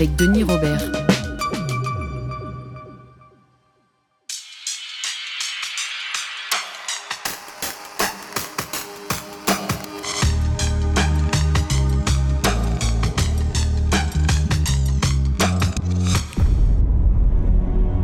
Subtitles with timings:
[0.00, 0.80] Avec Denis Robert.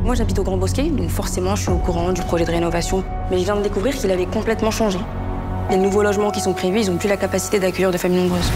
[0.04, 3.04] Moi j'habite au Grand Bosquet, donc forcément je suis au courant du projet de rénovation.
[3.30, 4.98] Mais je viens de découvrir qu'il avait complètement changé.
[5.70, 8.52] Les nouveaux logements qui sont prévus, ils n'ont plus la capacité d'accueillir de familles nombreuses.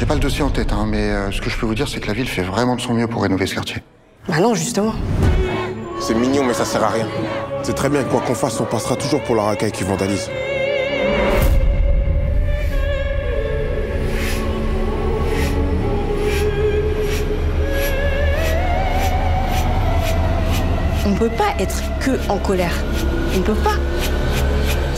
[0.00, 1.86] J'ai pas le dossier en tête, hein, mais euh, ce que je peux vous dire,
[1.86, 3.82] c'est que la ville fait vraiment de son mieux pour rénover ce quartier.
[4.26, 4.94] Bah non, justement.
[6.00, 7.06] C'est mignon, mais ça sert à rien.
[7.62, 10.30] C'est très bien, quoi qu'on fasse, on passera toujours pour la racaille qui vandalise.
[21.04, 22.72] On ne peut pas être que en colère.
[23.34, 23.76] On ne peut pas.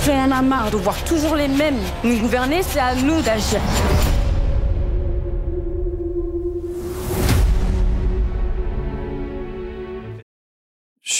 [0.06, 3.58] J'en ai marre de voir toujours les mêmes nous gouverner, c'est à nous d'agir.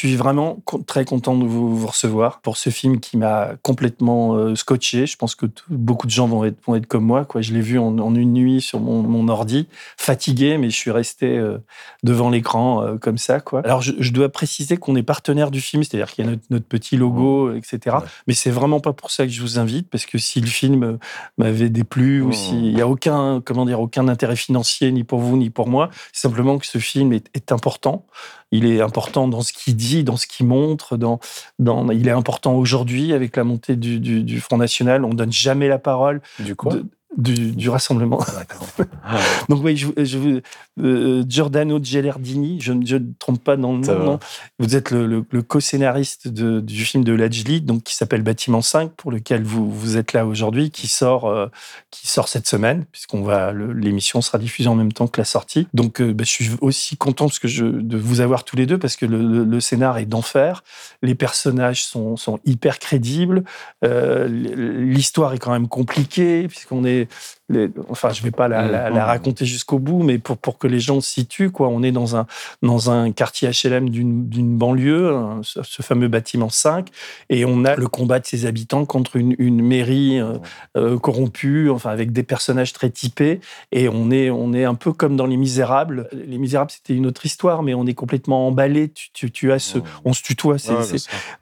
[0.08, 4.55] Suis vraiment très content de vous, vous recevoir pour ce film qui m'a complètement euh,
[4.56, 5.06] scotché.
[5.06, 7.25] Je pense que beaucoup de gens vont être, vont être comme moi.
[7.25, 7.41] Quoi.
[7.41, 10.91] Je l'ai vu en, en une nuit sur mon, mon ordi, fatigué, mais je suis
[10.91, 11.59] resté euh,
[12.03, 13.41] devant l'écran euh, comme ça.
[13.41, 13.62] Quoi.
[13.64, 16.42] Alors, je, je dois préciser qu'on est partenaire du film, c'est-à-dire qu'il y a notre,
[16.50, 17.97] notre petit logo, euh, etc.
[18.27, 20.98] Mais c'est vraiment pas pour ça que je vous invite, parce que si le film
[21.39, 25.37] m'avait déplu ou s'il n'y a aucun, comment dire, aucun intérêt financier ni pour vous
[25.37, 28.05] ni pour moi, c'est simplement que ce film est, est important.
[28.53, 30.97] Il est important dans ce qu'il dit, dans ce qu'il montre.
[30.97, 31.19] Dans,
[31.58, 35.04] dans, il est important aujourd'hui avec la montée du, du, du Front National.
[35.04, 36.75] On donne jamais la parole Du quoi?
[36.75, 36.87] De-
[37.17, 38.19] du, du rassemblement.
[39.49, 40.41] Donc oui, je, je, vous-
[40.81, 44.05] euh, Giordano Gilardini, je ne ne trompe pas dans le nom.
[44.05, 44.19] non.
[44.59, 48.93] Vous êtes le, le- le co-scénariste du film de Lajli, donc qui s'appelle Bâtiment 5,
[48.93, 51.49] pour lequel vous, vous êtes là aujourd'hui, qui sort, euh,
[51.91, 55.67] qui sort cette semaine, puisqu'on va l'émission sera diffusée en même temps que la sortie.
[55.75, 58.67] Donc euh, bah, je suis aussi content parce que je, de vous avoir tous les
[58.67, 60.65] deux parce que le, scénar est d'enfer,
[61.03, 63.45] les personnages sont, sont hyper crédibles,
[63.83, 68.91] l'histoire est quand même compliquée puisqu'on est c'est les- enfin, je vais pas la, la-
[68.91, 71.93] la raconter jusqu'au bout, mais pour, pour que les gens se situent, quoi, on est
[71.93, 72.27] dans un,
[72.63, 76.89] dans un quartier HLM d'une banlieue, un- ce, ce fameux bâtiment 5,
[77.31, 80.39] et on a le combat de ses habitants contre une, une mairie euh,
[80.77, 83.41] euh, corrompue, enfin, avec des personnages très typés,
[83.71, 86.09] et on est, on est un peu comme dans Les Misérables.
[86.13, 88.89] Les Misérables, c'était une autre histoire, mais on est complètement emballé.
[88.91, 90.59] Tu, tu, tu as ce, on se tutoie,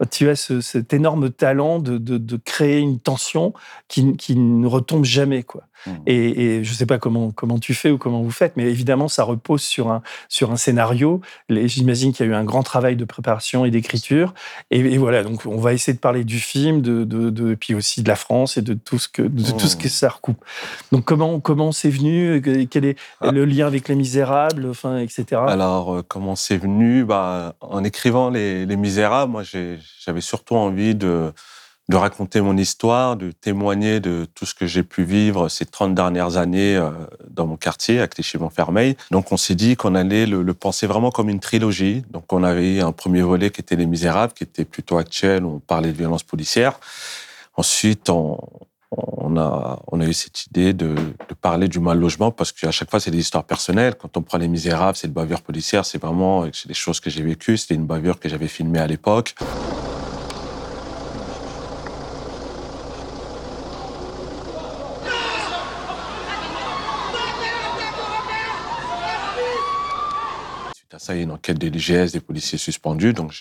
[0.00, 3.52] Ouais, tu as ce- cet énorme talent de, de- de créer une tension
[3.88, 5.42] qui, qui ne retombe jamais.
[5.42, 5.62] Quoi.
[5.86, 5.90] Mmh.
[6.06, 8.64] Et, et je ne sais pas comment, comment tu fais ou comment vous faites, mais
[8.64, 11.20] évidemment, ça repose sur un, sur un scénario.
[11.48, 14.34] J'imagine qu'il y a eu un grand travail de préparation et d'écriture.
[14.70, 17.74] Et, et voilà, donc on va essayer de parler du film, de, de, de- puis
[17.74, 20.42] aussi de la France et de tout ce que, de tout ce que ça recoupe.
[20.92, 22.40] Donc comment comment c'est venu?
[22.70, 23.30] Quel est Ah.
[23.30, 25.40] le lien avec Les Misérables, enfin, etc.
[25.46, 27.04] Alors, euh, comment c'est venu?
[27.04, 31.32] Bah, En écrivant Les, Les Misérables, moi, j'avais surtout envie de,
[31.90, 35.92] de raconter mon histoire, de témoigner de tout ce que j'ai pu vivre ces 30
[35.92, 36.90] dernières années euh,
[37.28, 38.96] dans mon quartier, à Clichy-Montfermeil.
[39.10, 42.04] Donc, on s'est dit qu'on allait le, penser vraiment comme une trilogie.
[42.10, 45.56] Donc, on avait un premier volet qui était Les Misérables, qui était plutôt actuel, où
[45.56, 46.78] on parlait de violences policières.
[47.56, 48.38] Ensuite, on,
[49.36, 50.94] a, eu cette idée de,
[51.40, 53.96] parler du mal logement parce qu'à chaque fois, c'est des histoires personnelles.
[53.96, 57.24] Quand on prend Les Misérables, c'est de bavure policière, c'est vraiment des choses que j'ai
[57.24, 57.56] vécues.
[57.56, 59.34] C'était une bavure que j'avais filmée à l'époque.
[70.90, 73.32] Suite à ça, il y a une enquête de l'IGS, des policiers suspendus, donc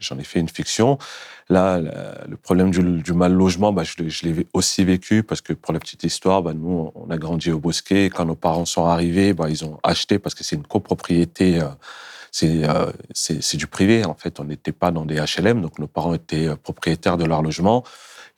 [0.00, 0.98] j'en ai, fait une fiction.
[1.48, 5.78] Là, le problème du, mal logement, bah, je, l'ai- aussi vécu parce que pour la
[5.78, 8.10] petite histoire, bah, nous, on a grandi au Bosquet.
[8.10, 11.60] Quand nos parents sont arrivés, bah, ils ont acheté parce que c'est une copropriété.
[11.60, 11.68] euh,
[12.32, 14.40] c'est euh, c'est du privé, en fait.
[14.40, 17.84] On n'était pas dans des HLM, donc nos parents étaient euh, propriétaires de leur logement.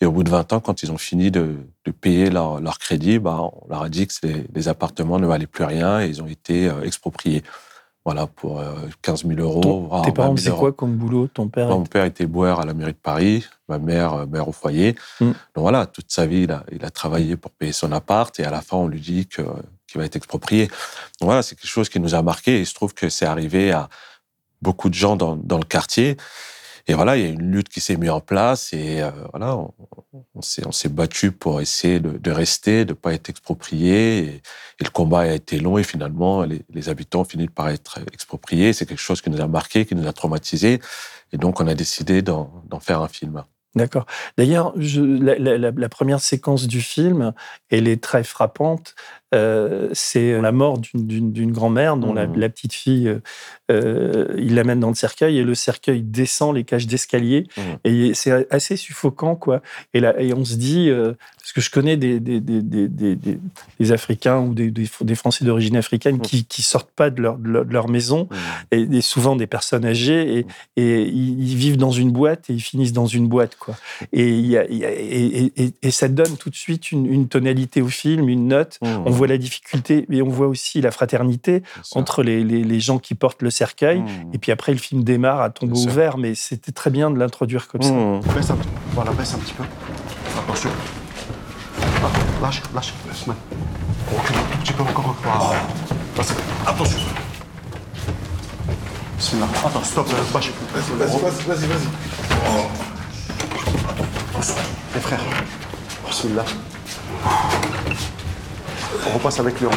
[0.00, 1.56] Et au bout de 20 ans, quand ils ont fini de,
[2.00, 5.64] payer leur, crédit, bah, on leur a dit que les, les appartements ne valaient plus
[5.64, 7.44] rien et ils ont été expropriés.
[8.04, 9.60] Voilà, pour euh, 15 000 euros.
[9.62, 10.60] Ton- voire tes 20 parents 000 faisaient euros.
[10.60, 11.26] quoi comme boulot?
[11.28, 14.46] Ton père Mon père était boueur à la mairie de Paris, ma mère, euh, mère
[14.46, 14.94] au foyer.
[15.20, 15.24] Mm.
[15.24, 18.44] Donc voilà, toute sa vie, il a, il a travaillé pour payer son appart et
[18.44, 19.42] à la fin, on lui dit que-
[19.86, 20.66] qui va être exproprié.
[20.66, 23.26] Donc voilà, c'est quelque chose qui nous a marqué et il se trouve que c'est
[23.26, 23.88] arrivé à
[24.60, 26.16] beaucoup de gens dans, dans le quartier.
[26.86, 29.56] Et voilà, il y a une lutte qui s'est mise en place et euh, voilà,
[29.56, 29.72] on,
[30.34, 34.18] on s'est battu pour essayer de, de rester, de pas être exproprié.
[34.18, 34.26] Et,
[34.80, 38.00] et le combat a été long et finalement, les, les habitants ont fini par être
[38.12, 38.72] expropriés.
[38.74, 40.80] C'est quelque chose qui nous a marqué, qui nous a traumatisés.
[41.32, 42.50] Et donc, on a décidé d'en
[42.80, 43.42] faire un film.
[43.76, 44.06] D'accord.
[44.38, 47.32] D'ailleurs, la, la- la- la première séquence du film,
[47.70, 48.94] elle est très frappante.
[49.34, 53.12] Euh, c'est la mort d'une- grand-mère dont la, la petite fille,
[53.70, 57.64] euh, il l'amène dans le cercueil et le cercueil descend les cages d'escalier Mhm.
[57.84, 59.62] et c'est assez suffocant quoi.
[59.94, 62.58] Et là, et on se dit, euh, parce que je connais des des, des,
[63.78, 67.88] des, Africains ou des, Français d'origine africaine qui qui sortent pas de leur de leur,
[67.88, 68.28] maison
[68.70, 70.46] et, et souvent des personnes âgées et,
[70.76, 73.76] et ils, ils vivent dans une boîte et ils finissent dans une boîte quoi.
[74.12, 77.80] Et, y a- il y a- et, ça donne tout de suite une, une tonalité
[77.82, 78.78] au film, une note.
[78.82, 81.62] On voit la difficulté, mais on voit aussi la fraternité
[81.92, 84.02] entre les, les, les gens qui portent le cercueil.
[84.32, 87.68] Et puis après, le film démarre à tombeau ouvert, mais c'était très bien de l'introduire
[87.68, 87.92] comme ça.
[87.92, 88.20] Mmh.
[88.34, 88.58] Baisse un,
[88.92, 89.64] voilà, baisse un petit peu.
[90.38, 90.70] Attention.
[91.80, 92.08] Ah,
[92.42, 93.34] lâche, lâche, doucement.
[94.14, 95.16] Recule un tout petit peu encore.
[95.22, 95.60] Voilà.
[96.16, 96.98] Vas-y, attention.
[99.16, 99.46] Bismillah.
[99.64, 100.50] Attends, stop, euh, bâche.
[100.74, 101.88] Vas-y, vas-y, vas-y, vas-y.
[104.30, 104.54] Attention.
[104.94, 105.20] Les frères.
[106.06, 106.44] Bismillah.
[109.06, 109.76] On repasse avec lui en bas.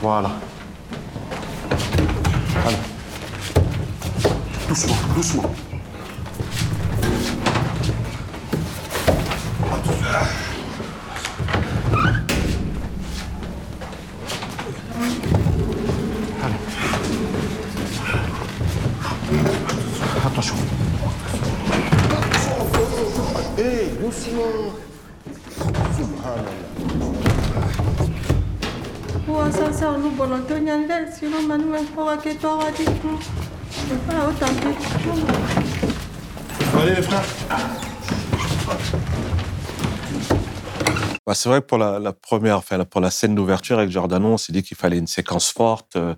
[0.00, 0.30] Voilà.
[2.64, 2.76] Allez.
[4.68, 5.50] Doucement, doucement.
[16.42, 16.56] Allez.
[20.26, 20.56] Attention.
[23.58, 24.74] Hé, doucement.
[31.94, 33.10] Kwa ke to wa di ku.
[34.08, 34.68] Ah, autant que
[36.80, 37.24] Allez les frères.
[41.26, 44.28] Bah, c'est vrai que pour la, la première, enfin, pour la scène d'ouverture avec Giordano,
[44.28, 46.14] on s'est dit qu'il fallait une séquence forte euh,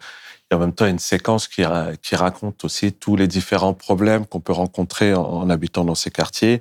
[0.50, 4.26] et en même temps une séquence qui, ra- qui raconte aussi tous les différents problèmes
[4.26, 6.60] qu'on peut rencontrer en, en habitant dans ces quartiers.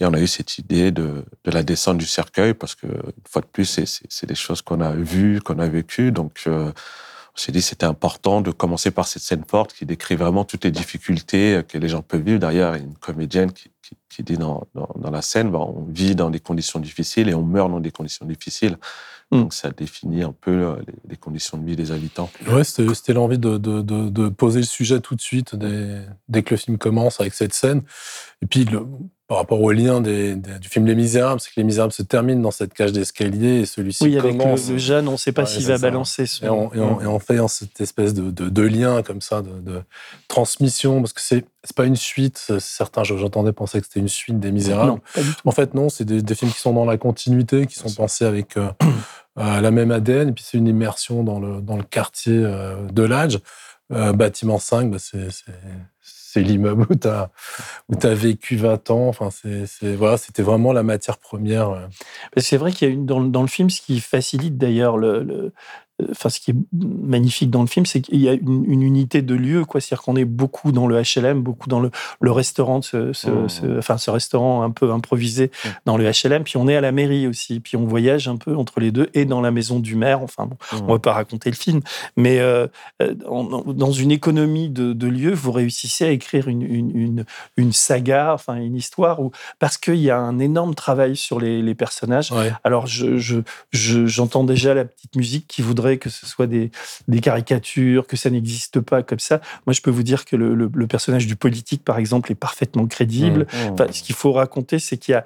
[0.00, 3.28] Et on a eu cette idée de, de la descente du cercueil parce que, une
[3.28, 6.12] fois de plus, c'est- des choses qu'on a vues, qu'on a vécues.
[6.12, 6.70] Donc, euh,
[7.34, 10.44] on s'est dit que c'était important de commencer par cette scène forte qui décrit vraiment
[10.44, 12.38] toutes les difficultés que les gens peuvent vivre.
[12.40, 15.50] D'ailleurs, il y a une comédienne qui, qui, qui dit dans, dans, dans la scène,
[15.50, 18.76] bah, on vit dans des conditions difficiles et on meurt dans des conditions difficiles.
[19.30, 19.40] Mm.
[19.40, 22.30] Donc ça définit un peu euh, les, les conditions de vie des habitants.
[22.48, 26.00] Ouais, c'était c'était l'envie de, de, de, de poser le sujet tout de suite dès,
[26.28, 27.82] dès que le film commence avec cette scène.
[28.42, 28.86] Et puis, le,
[29.26, 32.02] par rapport au lien des, des- du film Les Misérables, c'est que Les Misérables se
[32.02, 34.70] termine dans cette cage d'escalier et celui-ci Oui, avec le, commence.
[34.70, 35.82] le jeune, on ne sait pas Ouais, s'il va ça.
[35.82, 36.46] balancer son.
[36.46, 39.42] Et on, et on- et on fait cette espèce de, de, de lien comme ça,
[39.42, 39.82] de, de
[40.28, 42.52] transmission, parce que c'est c'est pas une suite.
[42.60, 44.92] Certains, j'entendais penser que c'était une suite des Misérables.
[44.92, 45.40] Non, pas du tout.
[45.48, 48.24] En fait, non, c'est des, des films qui sont dans la continuité, qui sont pensés
[48.24, 48.70] avec euh,
[49.38, 52.76] euh, la même ADN, et puis c'est une immersion dans le, dans le quartier euh,
[52.92, 53.40] de l'âge.
[53.90, 55.30] Bâtiment 5, bah, c'est-
[56.30, 57.30] c'est l'immeuble où tu as,
[58.02, 59.08] as vécu 20 ans.
[59.08, 61.70] Enfin, c'est c'est- voilà, c'était vraiment la matière première.
[61.70, 61.86] euh.
[62.36, 64.98] C'est vrai qu'il y a une, dans, le- dans le film, ce qui facilite d'ailleurs
[64.98, 65.52] le, le-
[66.10, 69.20] Enfin, ce qui est magnifique dans le film, c'est qu'il y a une, une unité
[69.22, 69.80] de lieu, quoi.
[69.80, 71.90] C'est-à-dire qu'on est beaucoup dans le HLM, beaucoup dans le,
[72.20, 73.48] le restaurant, de ce, ce- Mmh.
[73.48, 75.68] ce- enfin, ce restaurant un peu improvisé Mmh.
[75.86, 76.44] dans le HLM.
[76.44, 77.58] Puis on est à la mairie aussi.
[77.60, 80.22] Puis on voyage un peu entre les deux et dans la maison du maire.
[80.22, 80.84] Enfin, bon, Mmh.
[80.88, 81.80] on va pas raconter le film,
[82.16, 82.66] mais euh,
[83.02, 87.24] euh, dans une économie de, de lieux, vous réussissez à écrire une, une, une,
[87.56, 91.62] une saga, enfin une histoire où parce qu'il y a un énorme travail sur les,
[91.62, 92.30] les personnages.
[92.32, 92.52] Ouais.
[92.64, 93.40] Alors je je-
[93.72, 96.70] je- j'entends déjà la petite musique qui voudrait que ce soit des,
[97.08, 99.40] des caricatures, que ça n'existe pas comme ça.
[99.66, 102.34] Moi, je peux vous dire que le, le- le personnage du politique, par exemple, est
[102.34, 103.46] parfaitement crédible.
[103.52, 103.72] Mmh.
[103.72, 105.24] Enfin, ce qu'il faut raconter, c'est qu'il y a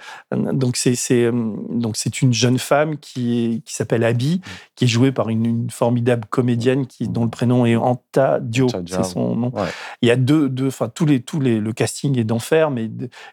[0.53, 1.33] donc c'est c'est euh,
[1.71, 4.41] donc c'est une jeune femme qui est qui s'appelle Abby,
[4.77, 8.71] qui est jouée par une, une formidable comédienne qui dont le prénom est Anta Diop.
[8.87, 9.51] c'est son nom.
[9.55, 9.69] Ouais.
[10.03, 12.91] Il y a deux deux enfin tous les tous les le casting est d'enfer, mais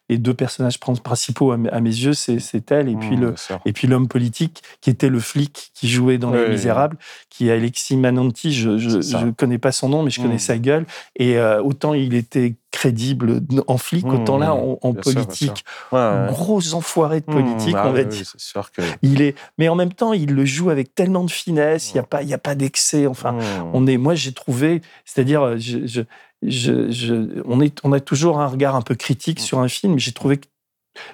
[0.10, 3.18] les deux personnages prin- principaux à, mes- à mes yeux, c'est c'est elle et puis
[3.18, 6.50] Mmh, le et puis l'homme politique qui était le flic qui jouait dans Oui, Les
[6.50, 6.98] Misérables,
[7.30, 8.54] qui est Alexis Mananti.
[8.54, 10.40] Je je connais pas son nom, mais je connais Mm.
[10.40, 10.86] sa gueule.
[11.16, 15.66] Et euh, autant il était crédible en flic, Mm, autant là en, en sûr, politique,
[15.92, 16.28] Ouais, ouais.
[16.30, 18.26] gros enfoiré de politique, Mmh, ah on va oui, dire.
[18.38, 18.82] sûr que.
[19.02, 21.92] Il est, mais en même temps, il le joue avec tellement de finesse.
[21.92, 23.08] Il y a pas, il y a pas d'excès.
[23.08, 23.36] Enfin,
[23.74, 26.02] on est, moi, j'ai trouvé, c'est-à-dire, je, je,
[26.44, 29.98] je, je- on est, on a toujours un regard un peu critique sur un film.
[30.00, 30.46] J'ai trouvé que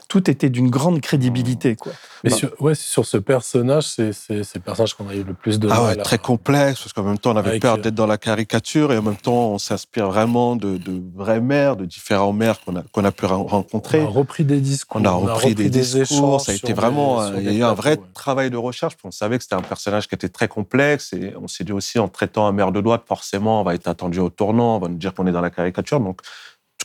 [0.08, 1.76] tout était d'une grande crédibilité.
[1.76, 1.92] Quoi.
[2.24, 2.36] Mais Bah.
[2.36, 5.84] sur, ouais, sur ce personnage, c'est le personnage qu'on a eu le plus de Ah
[5.84, 8.18] ouais, très complexe, parce qu'en même temps, on avait Avec, peur euh, d'être dans la
[8.18, 12.60] caricature, et en même temps, on s'inspire vraiment de, de vrais maires, de différents maires
[12.92, 14.02] qu'on a, pu ren- rencontrer.
[14.02, 15.02] On a repris des discours.
[15.02, 17.64] On a repris des discours, échanges ça a été vraiment, des- il y a eu
[17.64, 18.04] un vrai ouais.
[18.14, 21.34] travail de recherche, puis on savait que c'était un personnage qui était très complexe, et
[21.42, 24.20] on s'est dit aussi, en traitant un maire de droite, forcément, on va être attendu
[24.20, 26.22] au tournant, on va nous dire qu'on est dans la caricature, donc,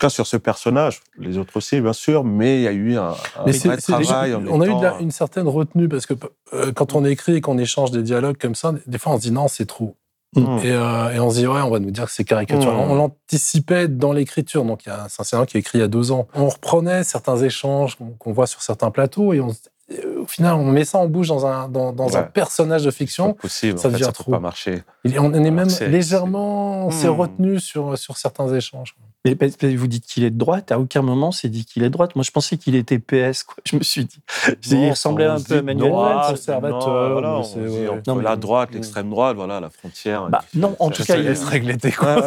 [0.01, 2.97] tout cas, sur ce personnage, les autres aussi, bien sûr, mais il y a eu
[2.97, 4.35] un, vrai déjà- travail.
[4.35, 6.15] on a eu de étant- la- une certaine retenue parce que
[6.55, 9.23] euh, quand on écrit et qu'on échange des dialogues comme ça, des fois on se
[9.23, 9.97] dit non, c'est trop.
[10.37, 10.59] Mm.
[10.63, 12.75] Et, euh, et on se dit ouais, on va nous dire que c'est caricatural.
[12.77, 12.91] Mm.
[12.91, 14.65] On l'anticipait dans l'écriture.
[14.65, 16.29] Donc il y a un scénario qui est écrit il y a deux ans.
[16.35, 19.59] On reprenait certains échanges qu'on voit sur certains plateaux et on, se-
[19.93, 22.29] et au final on met ça en bouche dans un dans, dans un Ouais.
[22.33, 23.35] personnage de fiction.
[23.35, 24.25] possible, ça en fait, devient ça trop.
[24.27, 24.83] peut pas marcher.
[25.05, 27.21] Et on est même légèrement on s'est Mm.
[27.21, 28.95] retenu sur sur certains échanges.
[29.27, 29.37] Mais
[29.77, 32.17] vous dites qu'il est de droite, à aucun moment c'est dit qu'il est de droite.
[32.17, 33.43] Moi je pensais qu'il était PS.
[33.45, 33.57] Quoi.
[33.67, 34.19] Je me suis dit,
[34.71, 35.93] il ressemblait un peu à Manuel
[36.29, 38.75] conservateur, Non, voilà, Non, mais- la droite, Mm.
[38.75, 40.29] l'extrême droite, voilà, la frontière.
[40.31, 42.21] Bah, non, en tout cas, il- laisse régler tes ouais.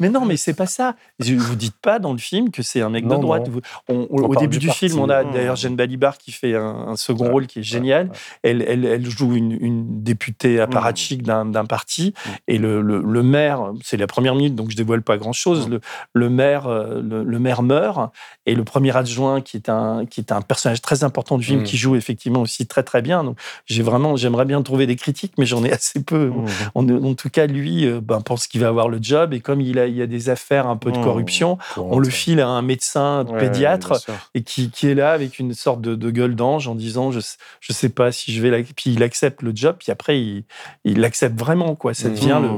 [0.00, 0.94] Mais non, mais c'est pas ça.
[1.18, 3.46] Vous dites pas dans le film que c'est un mec Non, de droite.
[3.48, 3.54] non.
[3.54, 5.32] Vous- on- On au début du du, film, on a Mmh.
[5.32, 8.06] d'ailleurs Jeanne Balibar qui fait un, un second Ouais, rôle qui est génial.
[8.08, 8.12] ouais.
[8.42, 12.14] Elle, elle, elle joue une, une députée apparatchik d'un d'un parti.
[12.14, 12.30] Mmh.
[12.48, 15.66] Et le, le, le maire, c'est la première minute, donc je dévoile pas grand-chose.
[15.66, 15.70] Mmh.
[15.72, 15.80] Le,
[16.12, 18.12] le maire, euh, le, le maire meurt.
[18.46, 21.60] Et le premier adjoint, qui est un, qui est un personnage très important du film,
[21.60, 21.64] Mmh.
[21.64, 23.24] qui joue effectivement aussi très très bien.
[23.24, 26.28] Donc j'ai vraiment, j'aimerais bien trouver des critiques, mais j'en ai assez peu.
[26.28, 26.46] Mmh.
[26.74, 29.32] En, en tout cas, lui euh, ben, pense qu'il va avoir le job.
[29.34, 31.02] Et comme il, a, il y a des affaires un peu de Mmh.
[31.04, 33.92] corruption, on le file à un médecin Ouais, pédiatre
[34.34, 37.20] et qui, qui est là avec une sorte de, de gueule d'ange en disant je
[37.60, 38.62] je sais pas si je vais la...
[38.62, 40.44] puis il accepte le job puis après il
[40.84, 42.48] il l'accepte vraiment quoi ça devient le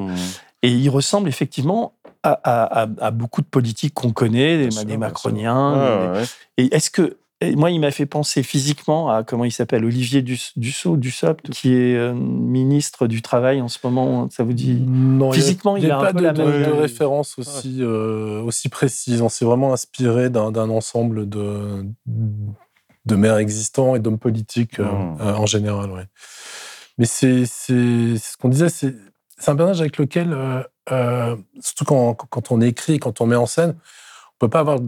[0.62, 1.94] et il ressemble effectivement
[2.32, 6.26] à, à- à- à beaucoup de politiques qu'on connaît des, sûr, macroniens Ouais, des- ouais.
[6.58, 10.22] et est-ce que et moi, il m'a fait penser physiquement à comment il s'appelle, Olivier
[10.22, 14.28] Duss- Dussault, Dussopt, qui est euh, ministre du Travail en ce moment.
[14.28, 18.68] Ça vous dit Non, Physiquement, il n'y a pas peu de, référence aussi, euh, aussi
[18.68, 19.22] précise.
[19.22, 21.84] On s'est vraiment inspiré d'un ensemble de,
[23.06, 25.16] de maires existants et d'hommes politiques euh, Mm.
[25.20, 25.92] euh, en général.
[25.92, 26.06] Ouais.
[26.98, 28.96] Mais c'est c'est- ce qu'on disait, c'est
[29.38, 33.36] c'est un personnage avec lequel, euh, euh, surtout quand, quand on écrit, quand on met
[33.36, 33.76] en scène,
[34.34, 34.78] on peut pas avoir.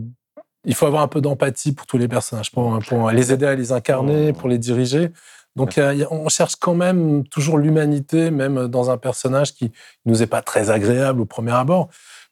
[0.66, 3.54] Il faut avoir un peu d'empathie pour tous les personnages, pour, pour les aider à
[3.54, 4.36] les incarner, Mm.
[4.36, 5.10] pour les diriger.
[5.56, 5.80] Donc,
[6.10, 9.72] on cherche quand même toujours l'humanité, même dans un personnage qui
[10.04, 11.88] nous est pas très agréable au premier abord.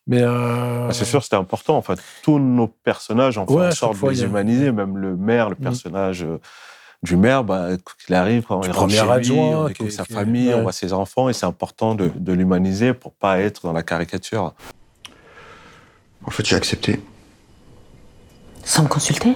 [0.07, 1.77] Mais euh, Ah, C'est sûr, c'était important.
[1.79, 4.73] Enfin, tous nos personnages, on fait Ouais, en sorte de les humaniser.
[4.73, 5.63] Même le maire, le Mm.
[5.63, 6.27] personnage
[7.03, 9.69] du maire, bah, quoi qu'il arrive, quand Du il rentre premier chez lui, adjoint on
[9.69, 10.55] est- sa qui famille, ouais.
[10.55, 13.83] on voit ses enfants, et c'est important de, de l'humaniser pour pas être dans la
[13.83, 14.53] caricature.
[16.25, 17.01] En fait, j'ai accepté.
[18.65, 19.35] Sans me consulter?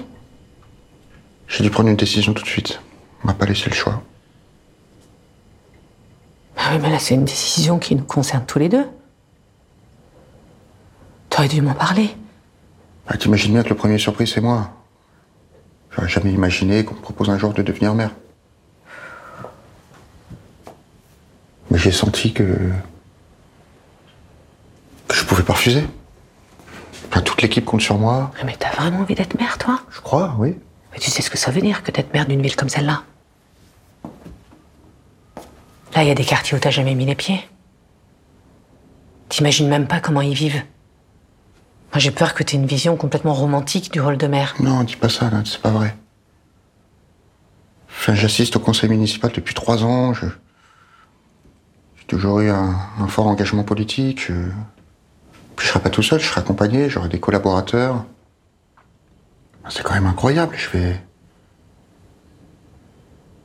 [1.47, 2.81] J'ai dû prendre une décision tout de suite.
[3.23, 4.03] On m'a pas laissé le choix.
[6.57, 8.87] Ah oui, mais là, c'est une décision qui nous concerne tous les deux.
[11.31, 12.11] T'aurais dû m'en parler.
[13.07, 14.71] Ah, T'imagines bien que le premier surprise, c'est moi.
[15.93, 18.13] J'aurais jamais imaginé qu'on me propose un jour de devenir maire.
[21.71, 22.43] Mais j'ai senti que.
[25.09, 25.85] que je pouvais pas refuser.
[27.09, 28.31] Enfin, toute l'équipe compte sur moi.
[28.45, 29.81] Mais t'as vraiment envie d'être mère, toi?
[29.91, 30.57] Je crois, oui.
[30.93, 33.03] Mais tu sais ce que ça veut dire que d'être mère d'une ville comme celle-là?
[35.95, 37.47] Là, il y a des quartiers où t'as jamais mis les pieds.
[39.29, 40.63] T'imagines même pas comment ils vivent.
[41.93, 44.55] Moi, j'ai peur que t'aies une vision complètement romantique du rôle de mère.
[44.61, 45.95] Non, dis pas ça, c'est pas vrai.
[47.89, 50.15] Enfin, j'assiste au conseil municipal depuis trois ans.
[50.15, 50.27] Je...
[51.97, 54.25] J'ai toujours eu un, un fort engagement politique.
[54.27, 54.33] Je...
[55.57, 58.07] Puis je serai pas tout seul, je serai accompagné, j'aurai des collaborateurs.
[59.69, 60.57] C'est quand même incroyable.
[60.57, 61.01] Je vais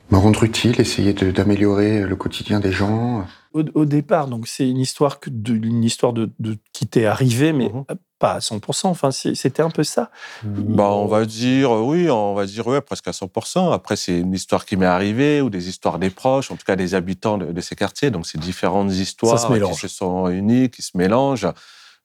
[0.10, 3.28] me rendre utile, essayer d'améliorer le quotidien des gens.
[3.58, 7.06] Au, au départ, donc c'est une histoire que de, une histoire de, de qui t'est
[7.06, 7.84] arrivé, mais Mhm.
[8.20, 8.88] pas à 100%.
[8.90, 10.10] Enfin, c'était un peu ça.
[10.44, 13.72] Bah, on va dire, euh, oui, on va dire, ouais, presque à 100%.
[13.72, 16.76] Après, c'est une histoire qui m'est arrivée ou des histoires des proches, en tout cas
[16.76, 18.10] des habitants de, de ces quartiers.
[18.10, 21.48] Donc, c'est différentes histoires se qui se sont réunies, qui se mélangent.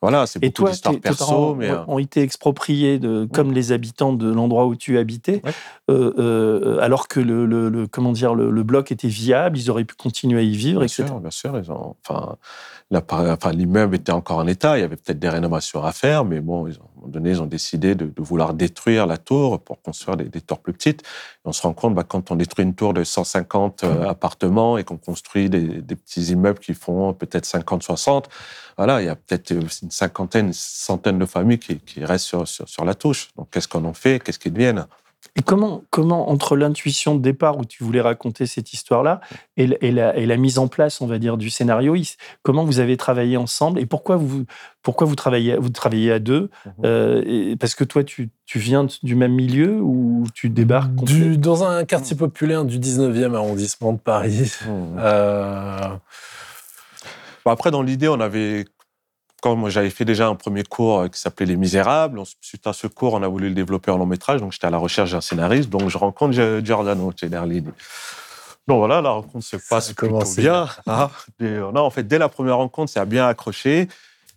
[0.02, 1.71] Voilà, c'est Et beaucoup toi, d'histoires perso, parents mais.
[1.71, 5.52] euh, ont été expropriés de, comme les habitants de l'endroit où tu habitais, Ouais.
[5.90, 9.71] euh, euh, alors que le, le- le- comment dire, le, le bloc était viable, ils
[9.71, 11.04] auraient pu continuer à y vivre, Bien etc.
[11.06, 11.56] sûr, bien sûr.
[11.56, 12.37] Ils ont, enfin,
[12.99, 14.76] enfin, l'immeuble était encore en état.
[14.76, 17.08] Il y avait peut-être des rénovations à faire, mais bon, ils ont, à un moment
[17.08, 20.58] donné, ils ont décidé de, de vouloir détruire la tour pour construire des, des tours
[20.58, 21.02] plus petites.
[21.02, 21.04] Et
[21.46, 24.84] on se rend compte, bah, quand on détruit une tour de 150 euh, appartements et
[24.84, 28.28] qu'on construit des, des petits immeubles qui font peut-être 50, 60,
[28.76, 32.26] voilà, il y a peut-être euh, une cinquantaine, une centaine de familles qui, qui restent
[32.26, 33.30] sur, sur, sur la touche.
[33.37, 34.22] Donc, qu'est-ce qu'on en fait?
[34.22, 34.87] Qu'est-ce qu'ils deviennent?
[35.35, 39.23] Et comment, comment entre l'intuition de départ où tu voulais raconter cette histoire-là
[39.57, 41.97] et, la- et la, et la mise en place, on va dire, du scénario,
[42.43, 44.45] comment vous avez travaillé ensemble et pourquoi vous,
[44.83, 46.73] pourquoi vous travaillez, vous travaillez à deux Mhm.
[46.85, 51.39] Euh, et- Parce que toi, tu, tu viens du même milieu ou tu débarques Du,
[51.39, 54.53] dans un quartier populaire du 19e arrondissement de Paris.
[54.67, 54.71] Mmh.
[54.99, 55.79] Euh,
[57.45, 58.67] Bon, après, dans l'idée, on avait.
[59.42, 62.22] Quand moi, j'avais fait déjà un premier cours euh, qui s'appelait Les Misérables.
[62.40, 64.40] Suite à ce cours, on a voulu le développer en long métrage.
[64.40, 65.68] Donc, j'étais à la recherche d'un scénariste.
[65.68, 67.66] Donc, je rencontre Gi- Giordano Cederlini.
[68.68, 70.68] Donc, voilà, la rencontre se passe plutôt bien.
[71.40, 73.88] Et, euh, non, en fait, dès la première rencontre, ça a bien accroché.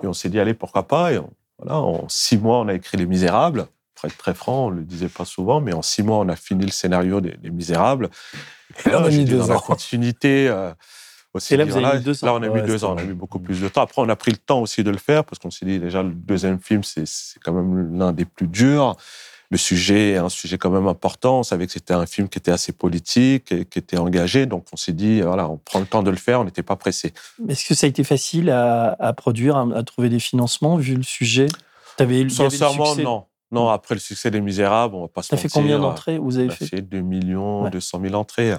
[0.03, 1.13] Et on s'est dit, allez, pourquoi pas.
[1.13, 3.67] Et on- voilà, en six mois, on a écrit Les Misérables.
[3.93, 6.35] Pour être très franc, on le disait pas souvent, mais en six mois, on a
[6.35, 8.09] fini le scénario des, des Misérables.
[8.85, 9.59] Et là, on a mis deux dans la ans.
[9.59, 10.47] continuité.
[10.49, 10.73] euh,
[11.35, 12.27] aussi Et là, vous avez mis deux ans.
[12.27, 13.81] Là, on a mis Ouais, deux c'est ans, on a mis beaucoup plus de temps.
[13.81, 16.01] Après, on a pris le temps aussi de le faire parce qu'on s'est dit déjà,
[16.03, 17.03] le deuxième film, c'est
[17.43, 18.95] quand même l'un des plus durs.
[19.51, 21.39] Le sujet est un sujet quand même important.
[21.39, 24.47] On savait que c'était un film qui était assez politique, et qui était engagé.
[24.47, 26.75] Donc, on s'est dit, voilà, on prend le temps de le faire, on n'était pas
[26.75, 27.13] pressé.
[27.47, 30.95] Est-ce que ça a été facile à, à produire, à, à trouver des financements vu
[30.95, 31.45] le sujet?
[31.99, 33.25] Avait le Sincèrement, non.
[33.51, 35.61] Non, après le succès des Misérables, on va pas se Ça fait mentir.
[35.61, 36.17] combien d'entrées?
[36.17, 37.69] Vous avez a fait fait 2 millions Ouais.
[37.69, 38.55] 200 000 entrées.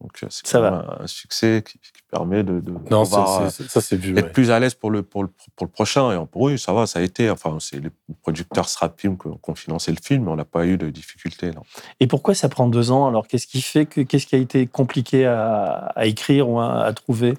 [0.00, 3.70] Donc, euh, c'est Ça un succès qui, qui permet de, de non, pouvoir, c'est- c'est-
[3.70, 4.18] ça c'est vu.
[4.18, 4.30] être ouais.
[4.32, 6.12] plus à l'aise pour le, pour, le, pour le prochain.
[6.12, 7.30] Et pour eux, ça va, ça a été.
[7.30, 7.90] Enfin, c'est les
[8.22, 11.52] producteurs Strapim qui ont financé le film, mais on n'a pas eu de difficultés.
[11.52, 11.62] Non.
[12.00, 13.06] Et pourquoi ça prend deux ans?
[13.08, 16.82] Alors, qu'est-ce qui fait que qu'est-ce qui a été compliqué à, à écrire ou à,
[16.84, 17.34] à trouver?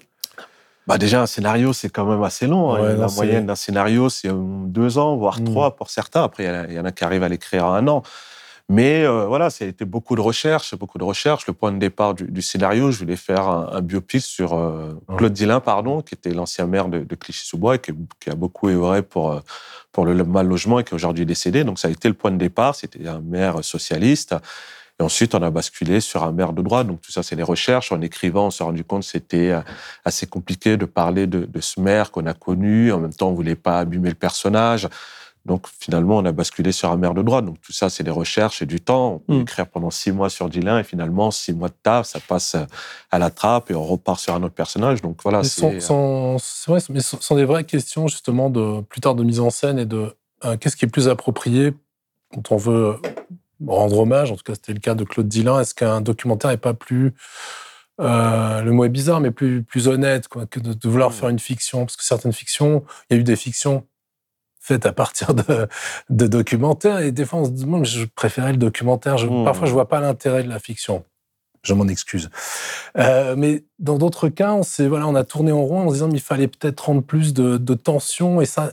[0.88, 2.72] Bah déjà, un scénario, c'est quand même assez long.
[2.74, 2.80] hein.
[2.80, 5.44] Ouais, la moyenne d'un scénario, c'est euh, deux ans, voire Mm.
[5.44, 6.22] trois pour certains.
[6.22, 7.86] Après, il y en a- il y, en a qui arrivent à l'écrire en un
[7.88, 8.02] an.
[8.68, 11.46] Mais euh, voilà, ça a été beaucoup de recherches, beaucoup de recherches.
[11.46, 14.92] Le point de départ du, du scénario, je voulais faire un, un biopic sur euh,
[15.08, 15.16] Ouais.
[15.18, 18.68] Claude Dillin, pardon, qui était l'ancien maire de, de Clichy-sous-Bois et qui, qui a beaucoup
[18.68, 19.40] œuvré pour, euh,
[19.92, 21.62] pour le mal logement et qui est aujourd'hui décédé.
[21.62, 22.74] Donc ça a été le point de départ.
[22.74, 24.34] C'était un maire socialiste.
[24.98, 26.88] Et ensuite, on a basculé sur un maire de droite.
[26.88, 27.92] Donc tout ça, c'est les recherches.
[27.92, 29.54] En écrivant, on s'est rendu compte que c'était
[30.04, 32.90] assez compliqué de parler de, de ce maire qu'on a connu.
[32.92, 34.88] En même temps, on voulait pas abîmer le personnage.
[35.46, 37.44] Donc finalement, on a basculé sur un maire de droite.
[37.44, 39.14] Donc tout ça, c'est des recherches et du temps.
[39.14, 39.42] On peut Mm.
[39.42, 42.56] écrire pendant six mois sur Dylan et finalement, six mois de taf, ça passe
[43.10, 45.00] à la trappe et on repart sur un autre personnage.
[45.02, 45.64] Donc voilà, c'est...
[45.76, 49.14] euh, sont, sont- c'est vrai, mais ce sont des vraies questions justement de plus tard
[49.14, 51.72] de mise en scène et de euh, qu'est-ce qui est plus approprié
[52.34, 52.96] quand on veut
[53.66, 54.32] rendre hommage.
[54.32, 55.60] En tout cas, c'était le cas de Claude Dillin.
[55.60, 57.14] Est-ce qu'un documentaire n'est pas plus
[58.00, 61.14] euh, le mot est bizarre, mais plus plus honnête quoi, que de, de vouloir Mm.
[61.14, 61.86] faire une fiction?
[61.86, 63.86] Parce que certaines fictions, il y a eu des fictions
[64.66, 65.68] faites à partir de,
[66.10, 67.44] de documentaires et des fois on
[67.84, 69.16] se je préférais le documentaire.
[69.18, 69.44] Je, Mm.
[69.44, 71.04] Parfois, je vois pas l'intérêt de la fiction.
[71.62, 72.30] Je m'en excuse.
[72.96, 75.94] Euh, mais dans d'autres cas, on, s'est- voilà, on a tourné en rond en se
[75.94, 78.72] disant qu'il fallait peut-être rendre plus de, de tension et ça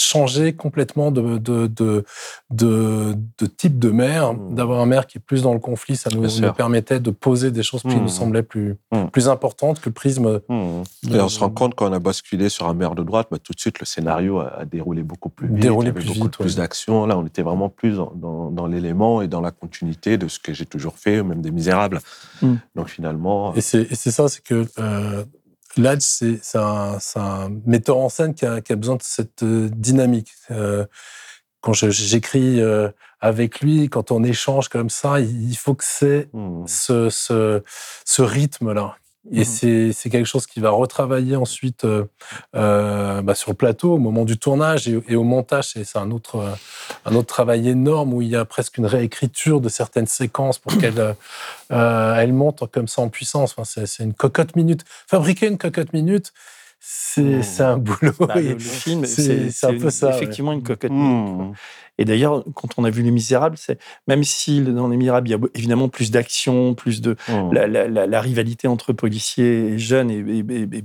[0.00, 2.04] changer complètement de, de, de,
[2.50, 4.34] de, de type de maire.
[4.34, 4.54] Mm.
[4.54, 7.62] D'avoir un maire qui est plus dans le conflit, ça nous, permettait de poser des
[7.62, 9.06] choses qui nous semblaient plus, Mm.
[9.12, 10.40] plus importantes que le prisme.
[10.48, 13.38] Et on se rend compte quand on a basculé sur un maire de droite, bah,
[13.42, 16.36] tout de suite le scénario a, a déroulé beaucoup plus vite, Déroulé plus beaucoup vite,
[16.36, 16.62] plus ouais.
[16.62, 17.06] d'action.
[17.06, 20.38] Là, on était vraiment plus dans, dans, dans l'élément et dans la continuité de ce
[20.38, 22.00] que j'ai toujours fait, même des Misérables.
[22.74, 25.24] Donc finalement, Et c'est et c'est ça, c'est que euh,
[25.78, 30.32] Ladj, c'est un, metteur en scène qui a, qui a besoin de cette euh, dynamique.
[30.50, 30.86] Euh,
[31.60, 32.88] quand j'écris euh,
[33.20, 36.66] avec lui, quand on échange comme ça, il il faut que c'est mmh.
[36.66, 37.62] ce, ce,
[38.04, 38.96] ce rythme-là.
[39.30, 39.92] Et Mhm.
[39.92, 42.04] c'est quelque chose qui va retravailler ensuite euh,
[42.56, 45.66] euh, bah, sur le plateau au moment du tournage et, et au montage.
[45.84, 46.50] C'est un autre, euh,
[47.04, 50.76] un autre travail énorme où il y a presque une réécriture de certaines séquences pour
[50.78, 51.14] qu'elles
[51.70, 53.54] euh, elles montent comme ça en puissance.
[53.56, 54.84] Enfin, c'est une cocotte minute.
[55.06, 56.32] Fabriquer une cocotte minute,
[56.80, 57.42] c'est Mhm.
[57.42, 58.12] c'est un boulot.
[58.20, 60.16] Bah, le, Et le film, c'est- un peu ça, ouais.
[60.16, 60.90] Effectivement, une cocotte.
[60.92, 61.52] Mmh.
[62.00, 65.32] Et d'ailleurs, quand on a vu Les Misérables, c'est même si dans Les Misérables, il
[65.32, 67.52] y a évidemment plus d'action, plus de Mmh.
[67.52, 70.84] la, la- la- la rivalité entre policiers et jeunes est, est- est- est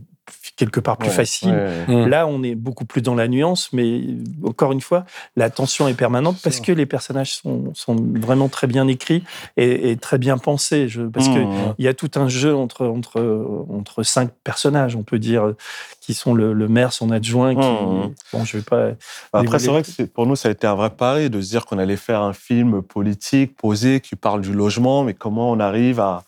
[0.55, 1.49] quelque part plus Ouais, facile.
[1.49, 2.05] ouais.
[2.05, 2.07] Mm.
[2.07, 4.01] Là, on est beaucoup plus dans la nuance, mais
[4.45, 5.03] encore une fois,
[5.35, 9.23] la tension est permanente parce que les personnages sont, sont vraiment très bien écrits
[9.57, 10.87] et, et très bien pensés.
[10.87, 11.75] Je, parce que Mmh.
[11.79, 15.53] il y a tout un jeu entre, entre, entre cinq personnages, on peut dire,
[15.99, 17.55] qui sont le, le maire, son adjoint.
[17.55, 18.13] Qui, Mmh.
[18.33, 18.89] Bon, je vais pas.
[19.33, 21.65] Après, c'est vrai que pour nous, ça a été un vrai pari de se dire
[21.65, 25.99] qu'on allait faire un film politique, posé, qui parle du logement, mais comment on arrive
[25.99, 26.23] à,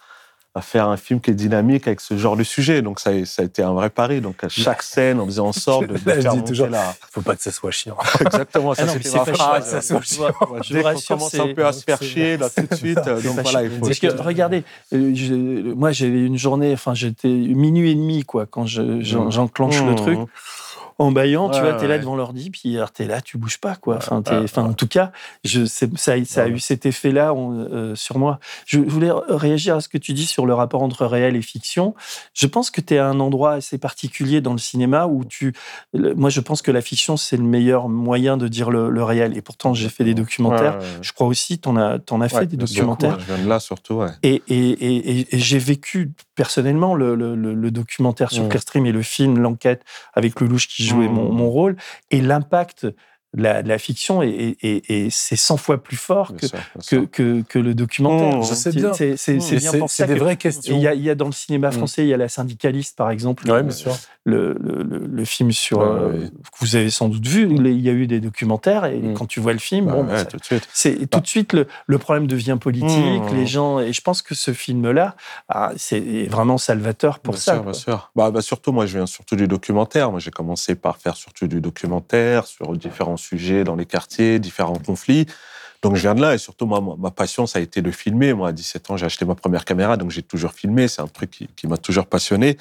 [0.58, 2.82] à faire un film qui est dynamique avec ce genre de sujet.
[2.82, 4.22] Donc, ça a, ça a été un vrai pari.
[4.22, 6.96] Donc, à chaque scène, on faisait en sorte de, de faire monter toujours- la...
[7.12, 7.98] faut pas que ça soit chiant.
[8.22, 9.80] Exactement, ça Ah non, mais c'était c'est ma phrase.
[9.82, 10.32] ça, vois, chiant.
[10.64, 13.22] Je Dès qu'on commence un peu à se faire chier, là, tout de suite, euh,
[13.22, 13.80] donc voilà, il chiant.
[13.82, 13.86] faut...
[13.88, 14.64] Parce que regardez,
[14.94, 19.32] euh, je- moi j'avais une journée, enfin j'étais minuit et demi quoi quand je- Mmh.
[19.32, 19.96] j'enclenche le Mmh.
[19.96, 20.20] truc.
[20.98, 23.96] En baillant, tu vois, t'es là devant l'ordi, puis t'es là, tu bouges pas, quoi.
[23.98, 25.12] Enfin, t'es- enfin, en tout cas,
[25.44, 28.40] je, ça, a- ça a eu cet effet-là euh, sur moi.
[28.66, 31.96] Je voulais réagir à ce que tu dis sur le rapport entre réel et fiction.
[32.34, 35.54] Je pense que tu es à un endroit assez particulier dans le cinéma où tu.
[35.94, 39.36] moi, je pense que la fiction, c'est le meilleur moyen de dire le, le réel.
[39.38, 40.76] Et pourtant, j'ai fait des documentaires.
[41.02, 43.18] Je crois aussi, tu en as, t'en as fait des documentaires.
[43.20, 44.02] Je viens de là surtout.
[44.24, 48.44] Et, et- et- et- et j'ai vécu personnellement le, le- le- le documentaire sur.
[48.50, 51.14] Clearstream et le film L'enquête avec Lelouch qui jouait Mm.
[51.14, 51.76] mon, mon rôle
[52.12, 52.88] et l'impact
[53.36, 56.48] de la, de la fiction et, et- et- et c'est 100 fois plus fort que,
[56.48, 57.12] sûr, que, sûr.
[57.12, 58.38] que, que le documentaire.
[58.40, 58.94] Mm, sais C'est- bien.
[59.88, 60.76] C'est des vraies questions.
[60.76, 61.74] Il y, a, il y a dans le cinéma Mm.
[61.74, 63.96] français, il y a La syndicaliste par exemple, Ouais, bien sûr.
[64.24, 67.48] le, le- le- le film sur Ouais, euh, que vous avez sans doute vu.
[67.54, 69.14] Il y a eu des documentaires et Mm.
[69.14, 70.68] quand tu vois le film, Bah bon, ouais, ça- tout de suite.
[70.74, 72.88] c'est tout de suite le, le problème devient politique,
[73.32, 73.36] Mmh.
[73.36, 75.16] les gens et je pense que ce film-là,
[75.50, 77.54] ah, c'est vraiment salvateur pour bien ça.
[77.56, 78.12] Sûr, bien sûr.
[78.16, 80.10] Bah, bah, surtout, moi, je viens surtout du documentaire.
[80.12, 84.80] Moi, j'ai commencé par faire surtout du documentaire sur différents sujets dans les quartiers, différents
[84.80, 85.26] conflits.
[85.82, 86.34] Donc, je viens de là.
[86.36, 88.34] Et surtout, ma- passion, ça a été de filmer.
[88.34, 89.98] Moi, à 17 ans, j'ai acheté ma première caméra.
[89.98, 90.88] Donc, j'ai toujours filmé.
[90.88, 92.58] C'est un truc qui, m'a toujours passionné.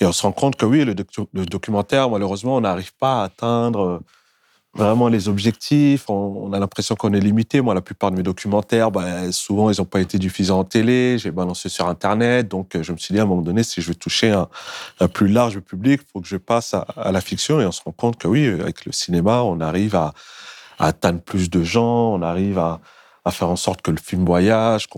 [0.00, 3.80] Et on se rend compte que oui, le documentaire, malheureusement, on n'arrive pas à atteindre
[3.80, 3.98] euh,
[4.74, 6.08] vraiment les objectifs.
[6.08, 7.60] On, a l'impression qu'on est limité.
[7.60, 11.18] Moi, la plupart de mes documentaires, bah, souvent, ils n'ont pas été diffusés en télé.
[11.18, 12.48] J'ai balancé sur Internet.
[12.48, 14.48] Donc, euh, je me suis dit, à un moment donné, si je veux toucher un,
[15.08, 17.60] plus large public, il faut que je passe à, la fiction.
[17.60, 20.14] Et on se rend compte que oui, avec le cinéma, on arrive à,
[20.78, 22.14] atteindre plus de gens.
[22.14, 22.80] On arrive à,
[23.30, 24.88] faire en sorte que le film voyage,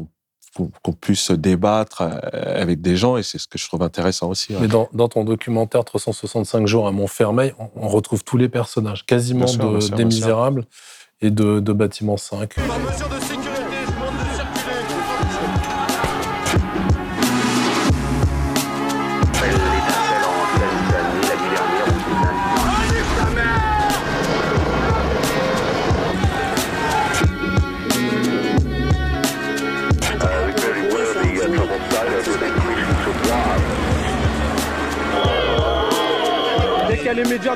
[0.54, 3.16] qu'on qu'on puisse débattre euh, avec des gens.
[3.16, 4.52] Et c'est ce que je trouve intéressant aussi.
[4.54, 4.60] ouais.
[4.62, 9.04] Mais dans, dans ton documentaire 365 jours à Montfermeil, on, on retrouve tous les personnages,
[9.04, 10.04] quasiment Bien sûr, de- bien sûr, des.
[10.04, 10.64] Misérables
[11.20, 12.50] et de, de Bâtiment 5.
[12.56, 13.36] Dès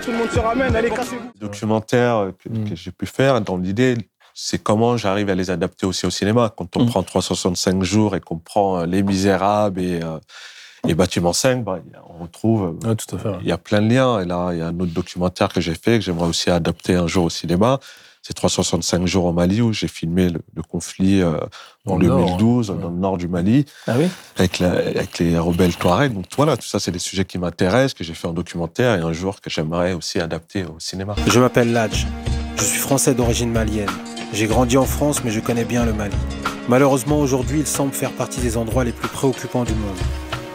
[0.01, 0.75] tout le monde se ramène.
[0.77, 1.31] Allez, cassez-vous.
[1.41, 2.69] documentaires que, Mm.
[2.71, 3.97] que j'ai pu faire, dans l'idée,
[4.35, 6.53] c'est comment j'arrive à les adapter aussi au cinéma.
[6.57, 6.89] Quand on Mm.
[6.91, 10.19] prend 365 jours et qu'on prend euh, Les Misérables et, euh,
[10.87, 12.79] et Bâtiment 5, bah, on retrouve.
[12.85, 13.29] Ouais, tout à fait.
[13.41, 14.21] Il y a plein de liens.
[14.21, 16.95] Et là, il y a un autre documentaire que j'ai fait, que j'aimerais aussi adapter
[16.95, 17.81] un jour au cinéma.
[18.29, 21.39] C'est 365 jours au Mali, où j'ai filmé le, le conflit euh,
[21.87, 22.77] en Dans le nord, 2012, ouais.
[22.79, 24.07] dans le nord du Mali Ah oui?
[24.37, 26.13] Avec, la- avec les rebelles Touaregs.
[26.13, 29.01] Donc voilà, tout ça, c'est des sujets qui m'intéressent, que j'ai fait en documentaire et
[29.01, 31.15] un jour que j'aimerais aussi adapter au cinéma.
[31.27, 32.07] Je m'appelle Ladj.
[32.59, 33.89] Je suis français d'origine malienne.
[34.35, 36.15] J'ai grandi en France, mais je connais bien le Mali.
[36.69, 39.97] Malheureusement, aujourd'hui, il semble faire partie des endroits les plus préoccupants du monde.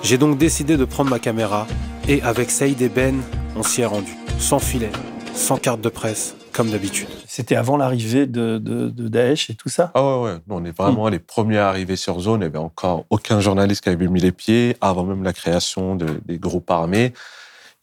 [0.04, 1.66] J'ai donc décidé de prendre ma caméra
[2.08, 3.16] et avec Saïd et Ben,
[3.56, 4.12] on s'y est rendu.
[4.38, 4.92] Sans filet,
[5.34, 7.08] sans carte de presse, comme d'habitude.
[7.28, 9.92] C'était avant l'arrivée de, de, de Daesh et tout ça?
[9.94, 10.38] Ah ouais, ouais.
[10.48, 12.36] Nous, on est vraiment les premiers à arriver sur zone.
[12.42, 15.96] Il n'y avait encore aucun journaliste qui avait mis les pieds avant même la création
[15.96, 17.14] de- des groupes armés.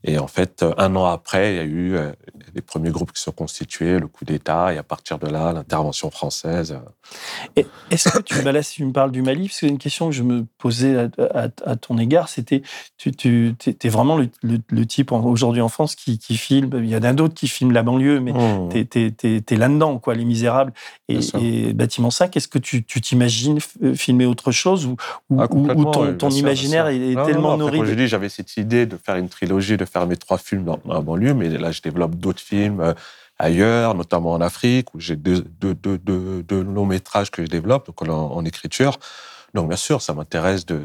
[0.02, 2.10] Et en fait, euh, un an après, il y a eu euh,
[2.54, 5.52] les premiers groupes qui se sont constitués, le coup d'État, et à partir de là,
[5.52, 6.78] l'intervention française.
[7.56, 10.06] euh, Est-ce que tu, là, si tu me parles du Mali, parce que une question
[10.08, 12.62] que je me posais à, à- à ton égard, c'était,
[12.96, 16.88] tu, tu es vraiment le, le- le type aujourd'hui en France qui, qui filme, il
[16.88, 18.68] y en a d'autres qui filment la banlieue, mais mmh.
[18.90, 20.72] tu es, là-dedans, quoi, Les Misérables
[21.08, 22.34] et, et Bâtiment 5.
[22.36, 23.58] Est-ce que tu t'imagines
[23.94, 24.96] filmer autre chose ou,
[25.28, 27.76] ou, Ah, ou- ton, oui, ton bien sûr, imaginaire est Non, non, tellement non, après,
[27.78, 30.64] nourri de- dis, j'avais cette idée de faire une trilogie, de faire mes trois films
[30.64, 32.94] dans, dans la banlieue, mais là, je développe d'autres films euh,
[33.38, 35.44] ailleurs, notamment en Afrique, où j'ai deux,
[36.50, 38.98] longs métrages que je développe, donc en, écriture.
[39.54, 40.84] Donc, bien sûr, ça m'intéresse de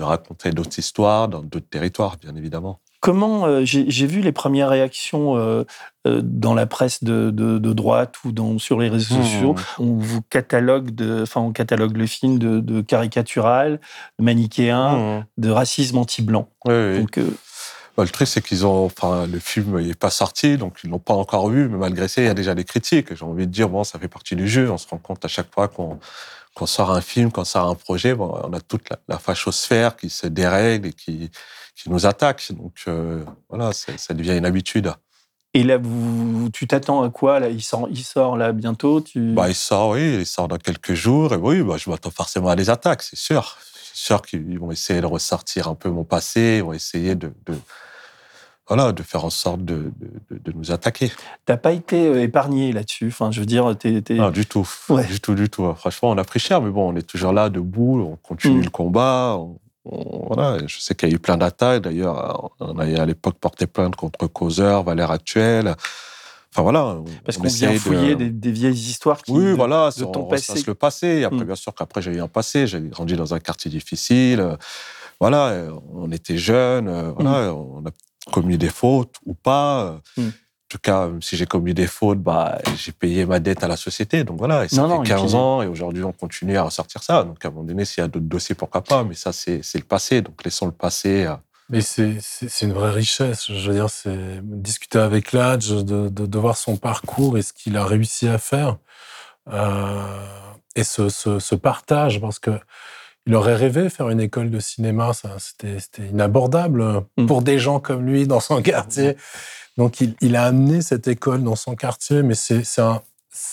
[0.00, 2.80] raconter d'autres histoires dans d'autres territoires, bien évidemment.
[3.00, 5.64] Comment euh, j'ai vu les premières réactions euh,
[6.06, 9.22] euh, dans la presse de, de- de droite ou dans, sur les réseaux Mmh.
[9.22, 9.54] sociaux.
[9.78, 13.80] On vous catalogue de, enfin on catalogue le film de, de caricatural,
[14.18, 15.24] de manichéen, Mmh.
[15.38, 16.48] de racisme anti-blanc.
[16.64, 16.98] Oui, oui.
[17.00, 17.18] Donc
[17.96, 21.00] Bah, le truc, c'est qu'ils ont, enfin, le film n'est pas sorti, donc ils l'ont
[21.00, 23.12] pas encore vu, mais malgré ça, il y a déjà des critiques.
[23.14, 24.70] J'ai envie de dire, bon, ça fait partie du jeu.
[24.70, 25.98] On se rend compte à chaque fois qu'on
[26.66, 30.10] sort un film, qu'on sort un projet, bon, on a toute la, la fachosphère qui
[30.10, 31.30] se dérègle et qui,
[31.78, 32.52] qui nous attaque.
[32.52, 34.92] Donc euh, voilà, ça devient une habitude.
[35.54, 37.48] et là vous, tu t'attends à quoi là?
[37.48, 39.00] Il sort, il sort là bientôt.
[39.00, 39.32] Tu...
[39.32, 41.32] Bah, il sort, oui, il sort dans quelques jours.
[41.34, 43.56] Et oui, bah, je m'attends forcément à des attaques, c'est sûr.
[43.92, 47.32] C'est sûr qu'ils vont essayer de ressortir un peu mon passé, ils vont essayer de,
[47.46, 47.54] de
[48.68, 49.92] voilà, de faire en sorte de,
[50.30, 51.10] de, nous attaquer.
[51.46, 53.08] T'as pas été euh, épargné là-dessus?
[53.08, 54.68] Enfin, je veux dire, t'es, Non, du tout.
[54.90, 55.06] Ouais.
[55.06, 55.72] Du tout, du tout.
[55.74, 58.64] Franchement, on a pris cher, mais bon, on est toujours là, debout, on continue Mm.
[58.64, 59.58] le combat, on,
[60.26, 61.82] voilà, je sais qu'il y a eu plein d'attaques.
[61.82, 65.74] D'ailleurs, on a à l'époque porté plainte contre Causeur, Valère Actuel.
[66.52, 66.96] Enfin voilà.
[67.24, 70.28] Parce qu'on vient fouiller des, des, vieilles histoires qui, oui, de, voilà, de ton on
[70.28, 70.62] passé.
[70.66, 71.24] le passé.
[71.24, 71.44] Après, Mm.
[71.44, 72.66] bien sûr qu'après, j'ai eu un passé.
[72.66, 74.56] J'ai grandi dans un quartier difficile.
[75.20, 77.12] Voilà, on était jeunes.
[77.18, 77.90] Voilà, on a
[78.32, 80.00] commis des fautes ou pas.
[80.16, 80.28] Mm.
[80.68, 83.76] En tout cas, si j'ai commis des fautes, bah, j'ai payé ma dette à la
[83.78, 84.22] société.
[84.22, 86.58] Donc voilà, et ça Non, fait non, et 15 puis- ans et aujourd'hui, on continue
[86.58, 87.24] à ressortir ça.
[87.24, 89.02] Donc à un moment donné, s'il y a d'autres dossiers, pourquoi pas.
[89.02, 90.20] Mais ça, c'est c'est le passé.
[90.20, 91.24] Donc laissons le passé.
[91.24, 91.34] euh,
[91.70, 92.18] Mais c'est
[92.60, 93.50] une vraie richesse.
[93.50, 97.54] Je veux dire, c'est discuter avec Ladj, de, de, de voir son parcours et ce
[97.54, 98.76] qu'il a réussi à faire.
[99.50, 100.02] Euh,
[100.76, 102.50] et ce, ce, ce partage, parce que
[103.26, 105.76] il aurait rêvé faire une école de cinéma, c'était
[106.10, 107.26] inabordable Mm.
[107.26, 109.16] pour des gens comme lui dans son quartier.
[109.78, 112.62] Donc, il, il a amené cette école dans son quartier, mais c'est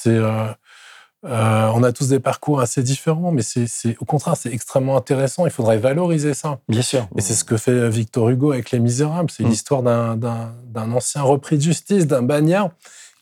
[0.08, 0.48] euh,
[1.26, 5.46] euh, on a tous des parcours assez différents, mais c'est au contraire, c'est extrêmement intéressant.
[5.46, 6.60] Il faudrait valoriser ça.
[6.70, 7.08] Bien sûr.
[7.18, 9.32] Et c'est ce que fait Victor Hugo avec Les Misérables.
[9.32, 9.50] C'est Mm.
[9.50, 12.70] l'histoire d'un- ancien repris de justice, d'un bagnard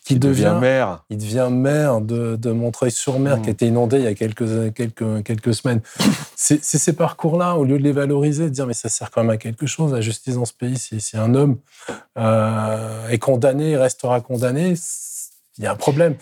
[0.06, 1.04] qui devient devient, maire.
[1.10, 3.42] il devient maire de, de Montreuil-sur-Mer, Mm.
[3.42, 5.80] qui a été inondé il y a quelques, quelques, quelques semaines.
[6.36, 9.30] C'est ces parcours-là, au lieu de les valoriser, de dire mais ça sert quand même
[9.30, 11.58] à quelque chose, la justice dans ce pays, si, si un homme
[12.18, 14.74] euh, est condamné, il restera condamné,
[15.58, 16.16] il y a un problème.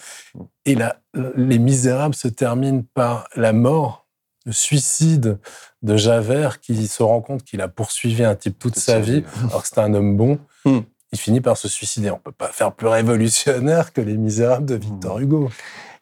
[0.66, 0.98] Et là,
[1.36, 4.06] Les Misérables se terminent par la mort,
[4.46, 5.40] le suicide
[5.82, 9.22] de Javert, qui se rend compte qu'il a poursuivi un type toute Toute sa vie,
[9.22, 9.26] vie.
[9.50, 10.40] alors que c'était un homme bon.
[10.66, 10.80] Mm.
[11.14, 12.10] Il finit par se suicider.
[12.10, 15.50] On peut pas faire plus révolutionnaire que Les Misérables de Victor Hugo.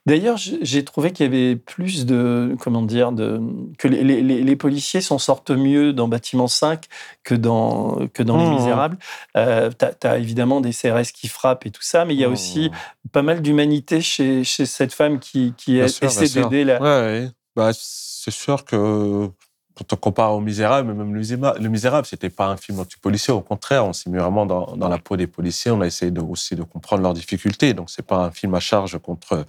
[0.10, 3.40] D'ailleurs, j'ai trouvé qu'il y avait plus de, comment dire, de,
[3.78, 6.86] que les, les- les- les policiers s'en sortent mieux dans Bâtiment 5
[7.24, 8.54] que dans, que dans Les Mmh.
[8.56, 8.98] Misérables.
[9.38, 12.30] Euh, tu as, évidemment des CRS qui frappent et tout ça, mais il y a
[12.30, 12.34] Mmh.
[12.34, 12.72] aussi
[13.12, 16.82] pas mal d'humanité chez, chez cette femme qui, qui Bien essaie d'aider la.
[16.82, 16.88] Ouais,
[17.22, 17.30] ouais.
[17.56, 19.30] Bah, c'est sûr que
[19.76, 23.34] quand on compare au Misérable, même le Misérable, le Misérable, c'était pas un film anti-policier.
[23.34, 25.72] Au contraire, on s'est mis vraiment dans, dans la peau des policiers.
[25.72, 27.74] On a essayé de, aussi de comprendre leurs difficultés.
[27.74, 29.46] Donc, c'est pas un film à charge contre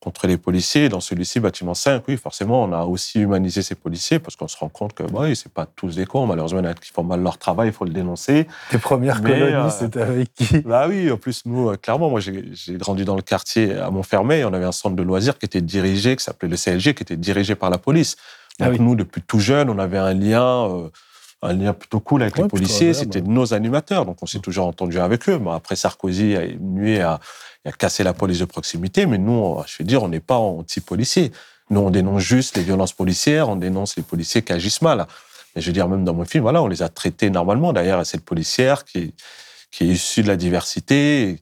[0.00, 0.88] contre les policiers.
[0.88, 4.56] Dans celui-ci, Bâtiment 5, oui, forcément, on a aussi humanisé ces policiers parce qu'on se
[4.56, 6.26] rend compte que, bah, oui, c'est pas tous des cons.
[6.26, 8.46] Malheureusement, il y en a qui font mal leur travail, il faut le dénoncer.
[8.70, 10.58] Tes premières Mais, colonies, euh, c'était avec qui?
[10.60, 12.42] Bah oui, en plus, nous, euh, clairement, moi, j'ai
[12.74, 14.44] grandi dans le quartier à Montfermeil.
[14.44, 17.16] On avait un centre de loisirs qui était dirigé, qui s'appelait le CLG, qui était
[17.16, 18.16] dirigé par la police.
[18.60, 18.84] Ah Donc, oui.
[18.84, 20.88] nous, depuis tout jeune, on avait un lien, euh,
[21.46, 22.94] un lien plutôt cool avec Ouais, les policiers.
[22.94, 24.04] C'était nos animateurs.
[24.06, 25.38] Donc, on s'est toujours entendu avec eux.
[25.38, 27.20] Bon, après, Sarkozy a nué à,
[27.64, 29.06] a cassé la police de proximité.
[29.06, 31.32] Mais nous, on- je veux dire, on n'est pas anti-policiers.
[31.70, 35.06] Nous, on dénonce juste les violences policières, on dénonce les policiers qui agissent mal.
[35.54, 37.72] Mais je veux dire, même dans mon film, voilà, on les a traités normalement.
[37.72, 39.14] D'ailleurs, cette policière qui est,
[39.70, 41.38] qui est issue de la diversité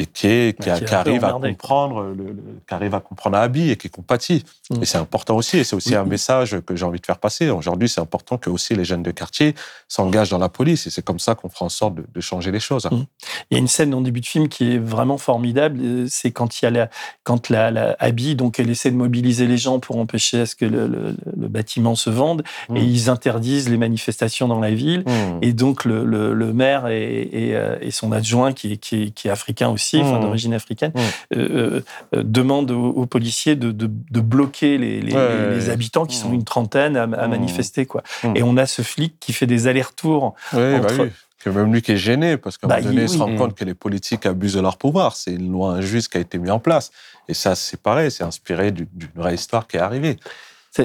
[0.00, 2.36] et, qui, est, qui, a- qui est qui un peu arrive à comprendre, le, le-
[2.66, 4.44] qui arrive à comprendre Abby et qui compatit.
[4.70, 4.82] Mm.
[4.82, 5.58] Et c'est important aussi.
[5.58, 5.94] Et c'est aussi Oui.
[5.96, 7.50] un message que j'ai envie de faire passer.
[7.50, 9.54] Aujourd'hui, c'est important que aussi les jeunes de quartier
[9.88, 10.86] s'engagent dans la police.
[10.86, 12.86] Et c'est comme ça qu'on fera en sorte de, de changer les choses.
[12.90, 13.04] Mm.
[13.50, 15.80] Il y a une scène en début de film qui est vraiment formidable.
[15.82, 16.90] euh, C'est quand il y a la,
[17.24, 20.54] quand la, la Abby, donc elle essaie de mobiliser les gens pour empêcher à ce
[20.54, 21.16] que le,
[21.48, 22.76] bâtiment se vende, Mm.
[22.76, 25.00] et ils interdisent les manifestations dans la ville.
[25.06, 25.38] Mm.
[25.42, 26.04] Et donc le,
[26.52, 29.87] maire et, et, euh, et son adjoint, qui est, qui est, qui est africain aussi,
[29.96, 30.22] enfin Mmh.
[30.22, 31.00] d'origine africaine, Mmh.
[31.36, 31.80] euh,
[32.14, 35.54] euh, demandent aux, aux policiers de, de, de bloquer les, les, Ouais.
[35.54, 36.34] les habitants qui sont Mmh.
[36.34, 37.30] une trentaine à, à Mmh.
[37.30, 37.86] manifester.
[37.86, 38.02] Quoi.
[38.34, 40.34] Et on a ce flic qui fait des allers-retours.
[40.52, 41.08] Oui, bah oui.
[41.44, 43.36] Que même lui qui est gêné, parce qu'à un Bah, moment donné, il- se rend
[43.36, 45.14] compte que les politiques abusent de leur pouvoir.
[45.14, 46.90] C'est une loi injuste qui a été mise en place.
[47.28, 50.16] Et ça, c'est pareil, c'est inspiré du- d'une vraie histoire qui est arrivée.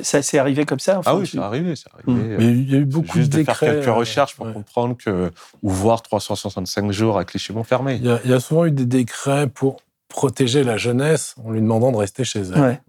[0.02, 2.36] Ça, s'est arrivé comme ça enfin, ah oui, tu- c'est arrivé, c'est arrivé.
[2.38, 3.76] Mais il y a eu beaucoup juste de de faire décrets.
[3.82, 4.54] quelques recherches pour ouais.
[4.54, 8.00] comprendre que, ou voir 365 jours à Clichy-Montfermeil.
[8.02, 11.52] Il y, a, il y a souvent eu des décrets pour protéger la jeunesse en
[11.52, 12.62] lui demandant de rester chez elle.
[12.62, 12.82] Ouais.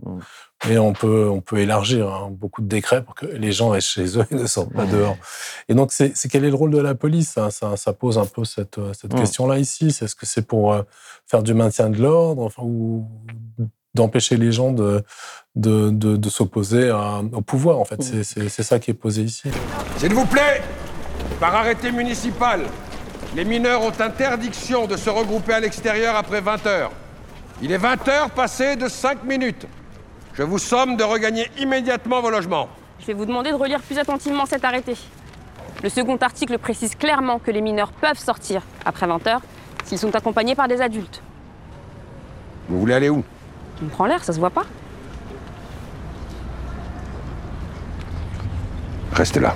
[0.69, 3.89] Mais on peut, on peut élargir hein, beaucoup de décrets pour que les gens restent
[3.89, 5.17] chez eux et ne sortent pas dehors.
[5.69, 8.25] Et donc, c'est quel est le rôle de la police ça, ça, ça pose un
[8.27, 9.19] peu cette, euh, cette Mm.
[9.21, 9.91] question-là ici.
[9.91, 10.83] C'est Est-ce que c'est pour euh,
[11.27, 13.07] faire du maintien de l'ordre enfin, ou
[13.95, 15.03] d'empêcher les gens de,
[15.57, 16.91] de, de, de s'opposer
[17.33, 19.51] au pouvoir En fait, c'est c'est- c'est ça qui est posé ici.
[19.99, 20.63] S'il vous plaît,
[21.41, 22.63] par arrêté municipal,
[23.37, 26.91] les mineurs ont interdiction de se regrouper à l'extérieur après 20 heures.
[27.63, 29.67] Il est 20 heures passées de 5 minutes.
[30.35, 32.69] Je vous somme de regagner immédiatement vos logements.
[33.01, 34.95] Je vais vous demander de relire plus attentivement cet arrêté.
[35.83, 39.39] Le second article précise clairement que les mineurs peuvent sortir après 20h
[39.85, 41.23] s'ils sont accompagnés par des adultes.
[42.69, 43.23] Vous voulez aller où?
[43.85, 44.65] On prend l'air, ça se voit pas
[49.13, 49.55] Restez là.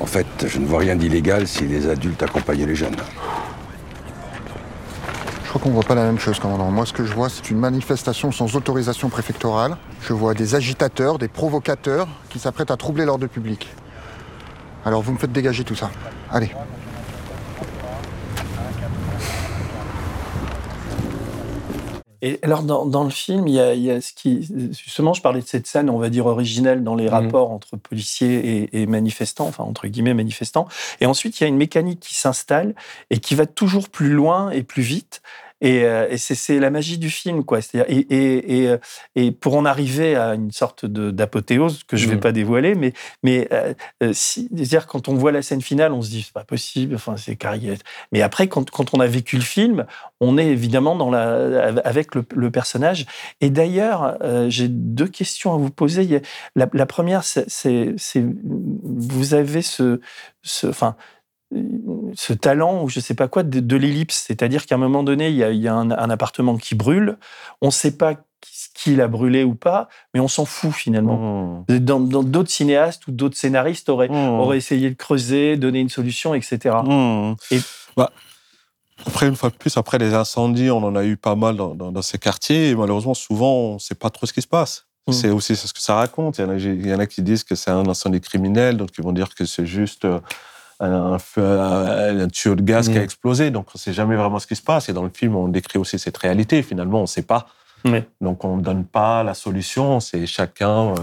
[0.00, 2.96] En fait, je ne vois rien d'illégal si les adultes accompagnent les jeunes.
[5.44, 6.70] Je crois qu'on voit pas la même chose, commandant.
[6.70, 9.76] Moi, ce que je vois, c'est une manifestation sans autorisation préfectorale.
[10.00, 13.68] Je vois des agitateurs, des provocateurs qui s'apprêtent à troubler l'ordre public.
[14.84, 15.90] Alors, vous me faites dégager tout ça.
[16.30, 16.50] Allez.
[22.26, 24.48] Et alors, dans, dans le film, il y, a, il y, a, ce qui.
[24.72, 27.10] Justement, je parlais de cette scène, on va dire, originelle dans les mmh.
[27.10, 30.66] rapports entre policiers et, et, manifestants, enfin, entre guillemets, manifestants.
[31.02, 32.74] Et ensuite, il y a une mécanique qui s'installe
[33.10, 35.20] et qui va toujours plus loin et plus vite.
[35.60, 37.60] Et, euh, et c'est la magie du film, quoi.
[37.74, 38.76] Et, et, et,
[39.14, 42.20] et, pour en arriver à une sorte d'apothéose que je ne vais mmh.
[42.20, 46.02] pas dévoiler, mais, mais euh, euh si, dire quand on voit la scène finale, on
[46.02, 47.78] se dit c'est pas possible, enfin c'est carrière.
[48.12, 49.86] Mais après, quand, quand, on a vécu le film,
[50.20, 53.06] on est évidemment dans la, avec le, le personnage.
[53.40, 56.20] Et d'ailleurs, euh, j'ai deux questions à vous poser.
[56.56, 57.46] La, la première, c'est
[58.44, 60.00] vous avez ce,
[60.42, 60.96] ce, enfin,
[62.14, 64.24] ce talent ou je sais pas quoi de, de l'ellipse.
[64.26, 66.74] C'est-à-dire qu'à un moment donné, il y a, il y a un, un, appartement qui
[66.74, 67.18] brûle.
[67.60, 68.14] On ne sait pas
[68.74, 71.64] qui l'a brûlé ou pas, mais on s'en fout finalement.
[71.68, 71.78] Mmh.
[71.78, 74.40] Dans d'autres cinéastes ou d'autres scénaristes auraient, mmh.
[74.40, 76.76] auraient essayé de creuser, donner une solution, etc.
[76.84, 77.34] Mmh.
[77.50, 77.60] Et
[77.96, 78.10] bah,
[79.06, 81.74] après, une fois de plus, après les incendies, on en a eu pas mal dans,
[81.74, 82.70] dans, dans ces quartiers.
[82.70, 84.86] Et malheureusement, souvent, on ne sait pas trop ce qui se passe.
[85.10, 86.38] C'est aussi ce que ça raconte.
[86.38, 88.78] Il y, en a, il y en a qui disent que c'est un incendie criminel,
[88.78, 90.18] d'autres qui vont dire que c'est juste euh,
[90.80, 92.92] un, feu, un tuyau de gaz mmh.
[92.92, 93.50] qui a explosé.
[93.50, 94.88] Donc, on ne sait jamais vraiment ce qui se passe.
[94.88, 96.62] Et dans le film, on décrit aussi cette réalité.
[96.62, 97.46] Finalement, on ne sait pas.
[97.84, 98.02] Oui.
[98.20, 100.00] Donc, on ne donne pas la solution.
[100.00, 100.96] C'est chacun euh,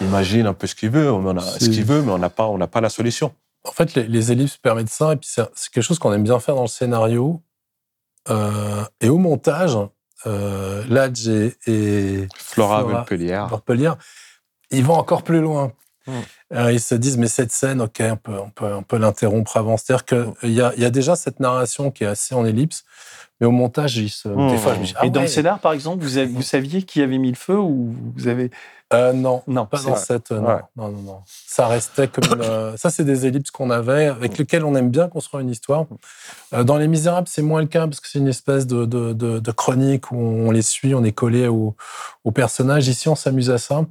[0.00, 1.10] imagine un peu ce qu'il veut.
[1.10, 3.32] On a ce qu'il veut, mais on n'a pas, on pas la solution.
[3.64, 5.12] En fait, les, les, ellipses permettent ça.
[5.12, 7.40] Et puis, c'est quelque chose qu'on aime bien faire dans le scénario.
[8.30, 9.76] Euh, et au montage,
[10.26, 13.06] euh, Ladj et, et Flora, Flora
[14.70, 15.72] ils vont encore plus loin.
[16.06, 16.12] Mmh.
[16.54, 19.56] Euh, ils se disent, mais cette scène, ok, on peut, on peut, on peut l'interrompre
[19.56, 19.76] avant.
[19.76, 22.84] C'est-à-dire qu'il y a, y a déjà cette narration qui est assez en ellipse,
[23.40, 24.50] mais au montage, ils se, mmh.
[24.50, 25.10] des fois, je me dis, ah Et ouais.
[25.10, 27.94] dans le scénar, par exemple, vous, avez, vous saviez qui avait mis le feu ou
[28.16, 28.50] vous avez.
[28.92, 30.32] Euh, non, non, pas dans cette.
[30.32, 30.60] Euh, non, ouais.
[30.76, 32.24] non, non, non, Ça restait comme.
[32.32, 35.50] Une, euh, ça, c'est des ellipses qu'on avait, avec lesquelles on aime bien construire une
[35.50, 35.86] histoire.
[36.52, 39.38] Dans Les Misérables, c'est moins le cas, parce que c'est une espèce de, de, de,
[39.38, 41.74] de, chronique où on les suit, on est collé au,
[42.24, 42.88] au personnage.
[42.88, 43.84] Ici, on s'amuse à ça.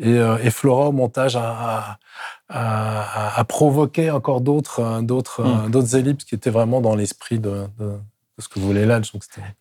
[0.00, 1.98] Et, et, Flora, au montage, a, a,
[2.48, 5.70] a, a provoqué encore d'autres d'autres mmh.
[5.70, 7.66] d'autres ellipses qui étaient vraiment dans l'esprit de
[8.38, 9.00] ce que vous voulez là.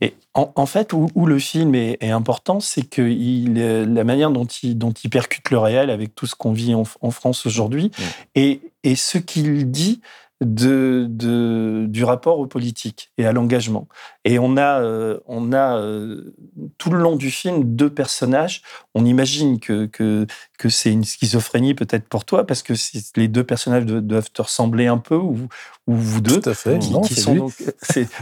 [0.02, 4.04] Et en, en, fait, où, où, le film est, est important, c'est que il, la
[4.04, 7.12] manière dont il, dont il percute le réel avec tout ce qu'on vit en, en
[7.12, 8.04] France aujourd'hui mmh.
[8.36, 10.02] et, et ce qu'il dit
[10.41, 13.88] de, de, du rapport aux politiques et à l'engagement.
[14.23, 16.36] Et on a, euh, on a euh,
[16.78, 18.62] tout le long du film deux personnages.
[18.93, 20.28] On imagine que, que,
[20.60, 22.73] que c'est une schizophrénie peut-être pour toi, parce que
[23.15, 25.47] les deux personnages doivent te ressembler un peu, ou,
[25.88, 26.39] ou vous deux.
[26.39, 26.78] Tout à fait.
[26.78, 27.54] Qui, non, qui sont donc,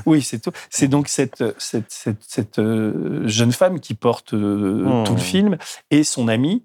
[0.06, 0.52] oui, c'est tout.
[0.70, 5.04] C'est donc cette, cette, cette, cette euh, jeune femme qui porte mmh.
[5.06, 5.58] tout le film
[5.92, 6.64] et son amie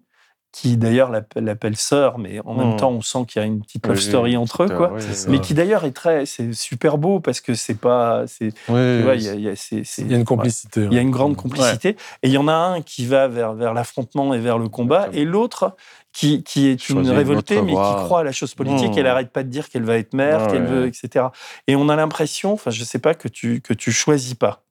[0.52, 2.58] qui d'ailleurs l'appelle sœur, mais en mmh.
[2.58, 4.92] même temps on sent qu'il y a une petite love oui, story entre eux, quoi.
[4.94, 9.14] Oui, mais qui d'ailleurs est très, c'est super beau parce que c'est pas, c'est, oui,
[9.14, 10.86] il y a, y, y une complicité.
[10.90, 11.90] Il y a une grande complicité,
[12.22, 15.08] et il y en a un qui va vers vers l'affrontement et vers le combat,
[15.12, 15.76] et l'autre
[16.12, 18.94] qui, qui est une révoltée, mais qui croit à la chose politique.
[18.94, 18.98] Mmh.
[18.98, 21.26] Elle arrête pas de dire qu'elle va être mère, qu'elle veut, etc.
[21.68, 24.64] Et on a l'impression, enfin, je sais pas que tu que tu choisis pas.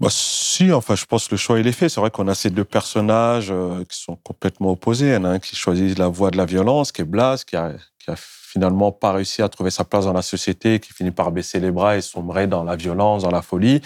[0.00, 1.88] Bah, si, enfin, je pense que le choix il est fait.
[1.88, 5.08] C'est vrai qu'on a ces deux personnages euh, qui sont complètement opposés.
[5.08, 7.44] Il y en a un qui choisit la voie de la violence, qui est Blas,
[7.46, 7.74] qui a,
[8.16, 11.72] finalement pas réussi à trouver sa place dans la société, qui finit par baisser les
[11.72, 13.80] bras et sombrer dans la violence, dans la folie.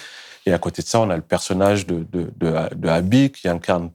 [0.45, 3.91] Et à côté de ça, on a le personnage de, de Abby qui incarne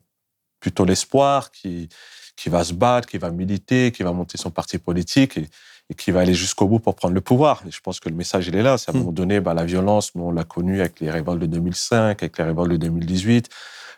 [0.60, 1.90] plutôt l'espoir, qui,
[2.36, 5.38] qui va se battre, qui va militer, qui va monter son parti politique.
[5.38, 5.48] Et,
[5.90, 7.62] et qui va aller jusqu'au bout pour prendre le pouvoir.
[7.68, 8.78] Et je pense que le message, il est là.
[8.78, 11.46] C'est à un moment donné, bah, la violence, on l'a connue avec les révoltes de
[11.46, 13.50] 2005, avec les révoltes de 2018,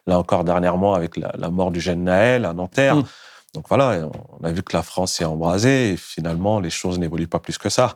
[0.08, 2.98] là encore dernièrement avec la, la mort du jeune Naël à Nanterre.
[2.98, 3.06] Mmh.
[3.54, 7.28] Donc voilà, on a vu que la France s'est embrasée et finalement, les choses n'évoluent
[7.28, 7.95] pas plus que ça.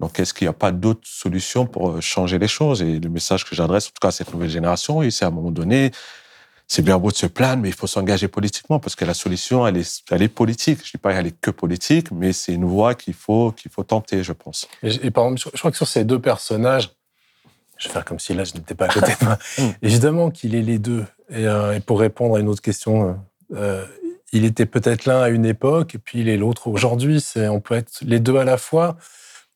[0.00, 2.82] Donc, est-ce qu'il n'y a pas d'autres solutions pour changer les choses?
[2.82, 5.32] Et le message que j'adresse, en tout cas à cette nouvelle génération, c'est à un
[5.32, 5.90] moment donné,
[6.68, 9.66] c'est bien beau de se plaindre, mais il faut s'engager politiquement parce que la solution,
[9.66, 10.80] elle est, elle est politique.
[10.84, 13.84] Je dis pas qu'elle est que politique, mais c'est une voie qu'il faut, qu'il faut
[13.84, 14.68] tenter, je pense.
[14.82, 16.90] Et, et, par exemple, je crois que sur ces deux personnages,
[17.78, 19.38] je vais faire comme si là, je n'étais pas à côté de moi.
[19.82, 21.06] Évidemment qu'il est les deux.
[21.30, 23.18] Et, euh, et, pour répondre à une autre question,
[23.54, 23.86] euh,
[24.32, 27.22] il était peut-être l'un à une époque, et puis il est l'autre aujourd'hui.
[27.22, 28.98] C'est, on peut être les deux à la fois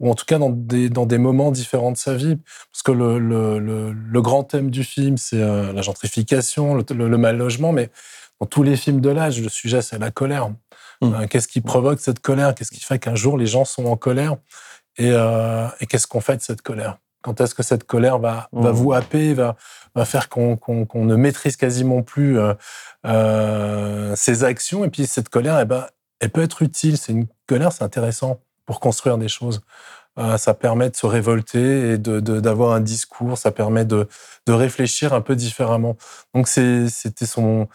[0.03, 2.37] ou en tout cas dans des, dans des moments différents de sa vie.
[2.71, 7.17] Parce que le, le, le, le grand thème du film, c'est euh, la gentrification, le,
[7.17, 7.89] mal logement, mais
[8.41, 10.51] dans tous les films de l'âge, le sujet, c'est la colère.
[11.01, 11.15] Mmh.
[11.15, 12.55] Euh, qu'est-ce qui provoque cette colère?
[12.55, 14.37] Qu'est-ce qui fait qu'un jour les gens sont en colère?
[14.99, 16.99] Et, euh, et qu'est-ce qu'on fait de cette colère?
[17.23, 18.75] Quand est-ce que cette colère va, va Mmh.
[18.75, 19.55] vous happer, va,
[19.95, 22.37] va faire qu'on qu'on- qu'on ne maîtrise quasiment plus
[24.17, 24.85] ses actions?
[24.85, 25.87] Et puis cette colère, eh ben,
[26.21, 26.99] elle peut être utile.
[26.99, 29.61] C'est une colère, c'est intéressant pour construire des choses.
[30.19, 33.39] Euh, ça permet de se révolter et de- de- d'avoir un discours.
[33.39, 34.09] Ça permet de,
[34.47, 35.97] de réfléchir un peu différemment.
[36.35, 37.67] Donc c'est- c'était son,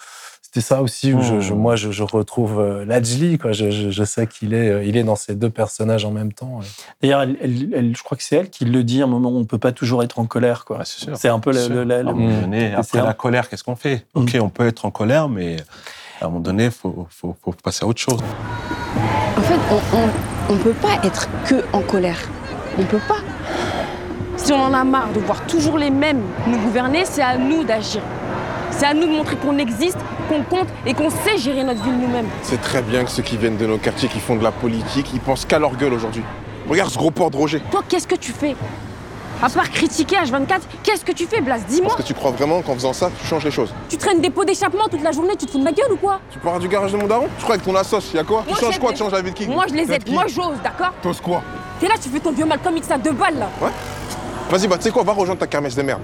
[0.43, 1.57] c'était ça aussi où je, je- Mmh.
[1.57, 3.39] moi je, je retrouve euh, Lajli.
[3.39, 3.53] Quoi.
[3.53, 6.31] Je, je- je sais qu'il est, euh, il est dans ces deux personnages en même
[6.31, 6.59] temps.
[7.01, 9.31] D'ailleurs, elle, elle- elle- je crois que c'est elle qui le dit à un moment
[9.31, 10.63] où on peut pas toujours être en colère.
[10.63, 10.83] quoi.
[10.85, 14.05] c'est un peu la- À un le- moment donné, après la colère, qu'est-ce qu'on fait?
[14.13, 15.57] Ok, on peut être en colère, mais
[16.21, 18.19] à un moment donné, il faut, faut, faut passer à autre chose.
[19.37, 22.19] En fait, on ne peut pas être que en colère.
[22.79, 23.19] On peut pas.
[24.37, 27.63] Si on en a marre de voir toujours les mêmes nous gouverner, c'est à nous
[27.63, 28.01] d'agir.
[28.71, 29.97] C'est à nous de montrer qu'on existe,
[30.29, 32.27] qu'on compte et qu'on sait gérer notre ville nous-mêmes.
[32.43, 35.11] C'est très bien que ceux qui viennent de nos quartiers, qui font de la politique,
[35.13, 36.23] ils pensent qu'à leur gueule aujourd'hui.
[36.69, 37.61] Regarde ce gros port de Roger.
[37.71, 38.55] Toi, qu'est-ce que tu fais?
[39.41, 41.59] À part critiquer H24, qu'est-ce que tu fais, Blas?
[41.59, 41.89] Dis-moi.
[41.89, 44.31] Est-ce que tu crois vraiment qu'en faisant ça, tu changes les choses Tu traînes des
[44.31, 46.19] pots d'échappement toute la journée, tu te fous de ma gueule ou quoi?
[46.31, 47.27] Tu parles du garage de mon daron?
[47.37, 48.43] Tu crois que ton assos, y a quoi?
[48.47, 48.91] Moi, Tu changes je quoi?
[48.93, 49.47] Tu changes la vie de qui?
[49.47, 50.09] Moi, je les aide.
[50.09, 50.91] Moi, j'ose, d'accord?
[51.03, 51.43] T'oses quoi?
[51.79, 53.49] T'es là, tu fais ton vieux Malcolm X à deux balles, là.
[53.61, 53.69] Ouais
[54.49, 56.01] Vas-y, bah tu sais quoi, va rejoindre ta kermesse des merdes.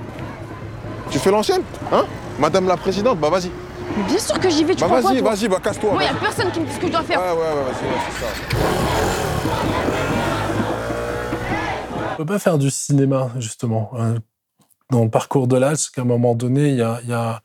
[1.09, 1.61] Tu fais l'ancienne?
[1.91, 2.05] Hein?
[2.37, 3.49] Madame la présidente, bah vas-y.
[3.97, 5.93] Mais bien sûr que j'y vais, tu Bah vas-y, vas-y, bah casse-toi.
[5.93, 6.19] Moi, y a vas-y.
[6.19, 7.19] personne qui me dit ce que je dois faire.
[7.19, 9.32] Ouais, ouais, ouais, vas-y, ouais, c'est ça.
[12.13, 13.91] On peut pas faire du cinéma, justement.
[13.95, 14.17] euh,
[14.91, 16.99] Dans le parcours de l'âge, qu'à un moment donné, il y a.
[17.07, 17.41] y a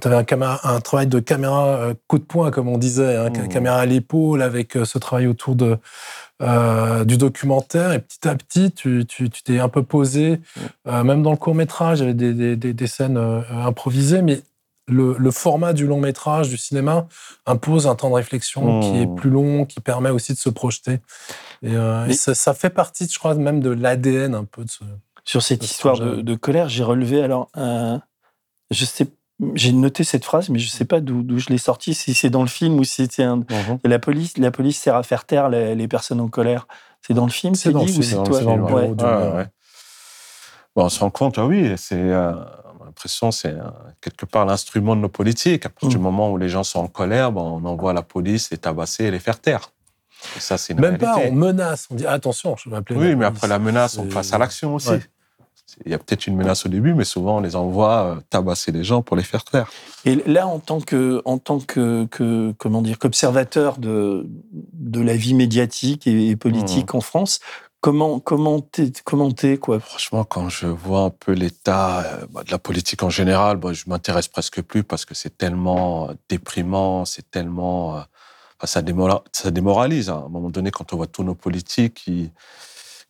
[0.00, 0.24] tu avais
[0.64, 3.86] un, travail de caméra euh, coup de poing, comme on disait, hein, ca- caméra à
[3.86, 5.78] l'épaule, avec euh, ce travail autour de,
[6.42, 7.90] euh, du documentaire.
[7.92, 10.40] Et petit à petit, tu tu- tu t'es un peu posé,
[10.86, 13.40] euh, même dans le court métrage, il y avait des, des- des- des scènes euh,
[13.66, 14.42] improvisées, mais
[14.86, 17.06] le, le format du long métrage, du cinéma,
[17.46, 19.14] impose un temps de réflexion qui est Mmh.
[19.14, 21.00] plus long, qui permet aussi de se projeter.
[21.62, 24.70] Et, euh, et ça, ça fait partie, je crois, même de l'ADN un peu de
[24.70, 24.84] ce.
[25.24, 28.02] Sur cette de ce histoire de, de colère, j'ai relevé alors un-
[28.70, 29.06] je sais,
[29.54, 32.42] j'ai noté cette phrase, mais je sais pas d'où je l'ai sortie, si c'est dans
[32.42, 33.36] le film ou si c'était un.
[33.36, 33.78] Mhm.
[33.84, 36.66] La police, la police sert à faire taire les, les personnes en colère.
[37.00, 38.62] C'est dans le film, C'est c'est dans le dit ou film, c'est toi dans le
[39.34, 39.46] Ouais.
[40.76, 42.32] Bon, on se rend compte, ah oui, c'est euh,
[42.94, 43.54] l'impression c'est
[44.00, 45.66] quelque part l'instrument de nos politiques.
[45.66, 46.02] À partir du Mm.
[46.02, 49.10] moment où les gens sont en colère, bon, on envoie la police les tabasser et
[49.10, 49.70] les faire taire.
[50.36, 51.32] Et ça, c'est Même pas, réalité.
[51.34, 52.98] on menace, on dit attention, je vais appeler.
[52.98, 54.88] Oui, mais après la menace, on passe à l'action aussi.
[54.90, 55.02] Ouais.
[55.84, 58.70] Il y a peut-être une menace au début, mais souvent on les envoie euh, tabasser
[58.70, 59.70] les gens pour les faire taire.
[60.04, 64.26] Et là, en tant que, en tant que, que comment dire, qu'observateur de,
[64.72, 66.98] de la vie médiatique et, et politique Mmh.
[66.98, 67.40] en France,
[67.84, 69.78] comment, comment t'es, comment t'es, quoi?
[69.78, 73.74] Franchement, quand je vois un peu l'état euh, bah, de la politique en général, bah,
[73.74, 78.00] je m'intéresse presque plus parce que c'est tellement euh, déprimant, c'est tellement, euh,
[78.64, 80.08] ça, démora- ça démoralise.
[80.08, 80.22] hein.
[80.22, 82.30] À un moment donné, quand on voit tous nos politiques qui,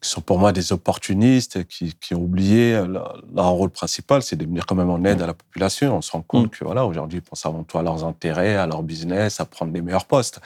[0.02, 4.34] qui sont pour moi des opportunistes, qui, qui ont oublié leur, leur rôle principal, c'est
[4.34, 5.98] de venir quand même en aide à la population.
[5.98, 8.66] On se rend compte que voilà, aujourd'hui, ils pensent avant tout à leurs intérêts, à
[8.66, 10.40] leur business, à prendre les meilleurs postes.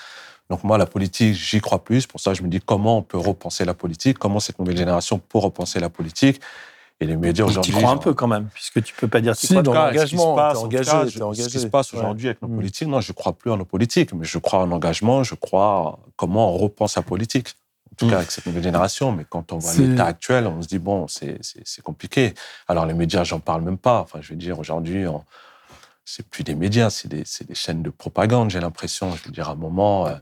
[0.50, 2.06] Donc moi, la politique, j'y crois plus.
[2.06, 5.18] Pour ça, je me dis comment on peut repenser la politique, comment cette nouvelle génération
[5.18, 6.40] peut repenser la politique?
[7.00, 7.72] Et les médias Tu aujourd'hui.
[7.72, 9.36] crois un peu quand même, puisque tu peux pas dire.
[9.36, 10.58] Si, tu crois dans ce qui se l'engagement, passe.
[11.44, 11.98] Ce qui se passe Ouais.
[12.00, 12.54] aujourd'hui avec nos Mm.
[12.56, 16.00] politiques, non, je crois plus en nos politiques, mais je crois en engagement, je crois
[16.16, 17.54] comment on repense la politique.
[17.92, 18.10] En tout Mm.
[18.10, 19.12] cas, avec cette nouvelle génération.
[19.12, 21.38] Mais quand on voit l'état actuel, on se dit, bon, c'est
[21.84, 22.34] compliqué.
[22.66, 24.00] Alors, les médias, j'en parle même pas.
[24.00, 25.22] Enfin, je veux dire, aujourd'hui, on-
[26.10, 29.14] c'est plus des médias, c'est des, chaînes de propagande, j'ai l'impression.
[29.14, 30.14] Je veux dire, à un moment, euh,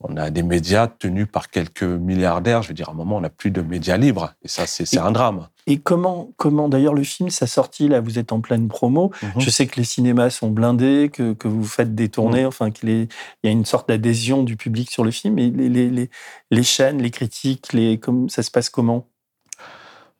[0.00, 2.62] on a des médias tenus par quelques milliardaires.
[2.62, 4.34] Je veux dire, à un moment, on n'a plus de médias libres.
[4.42, 5.46] Et ça, c'est un drame.
[5.68, 9.12] Et comment, comment d'ailleurs le film, sa sortie, là, vous êtes en pleine promo.
[9.22, 9.30] Mhm.
[9.40, 12.88] Je sais que les cinémas sont blindés, que, que vous faites des tournées, enfin, qu'il
[12.90, 15.38] y a une sorte d'adhésion du public sur le film.
[15.38, 16.10] Et les, les, les,
[16.50, 19.06] les chaînes, les critiques, les, comme, ça se passe comment?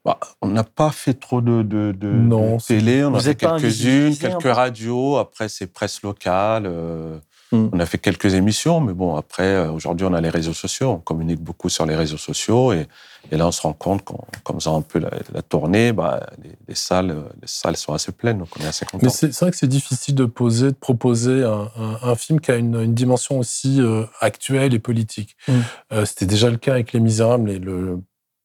[0.05, 3.21] Bah, on n'a pas fait trop de, de, de, Non, de télé, on Vous a
[3.21, 7.19] fait pas quelques-unes, quelques radios, après c'est presse locale, euh,
[7.53, 7.69] Hmm.
[7.73, 10.91] on a fait quelques émissions, mais bon, après, euh, aujourd'hui on a les réseaux sociaux,
[10.91, 12.87] on communique beaucoup sur les réseaux sociaux, et,
[13.33, 16.29] et là on se rend compte qu'en qu'en faisant un peu la, la tournée, bah,
[16.45, 17.09] les, les salles,
[17.43, 19.01] les salles sont assez pleines, donc on est assez content.
[19.03, 22.39] Mais c'est c'est vrai que c'est difficile de poser, de proposer un, un- un film
[22.41, 25.37] qui a une, une dimension aussi euh, actuelle et politique.
[25.49, 25.53] Mm.
[25.93, 27.99] Euh, C'était déjà le cas avec Les Misérables et le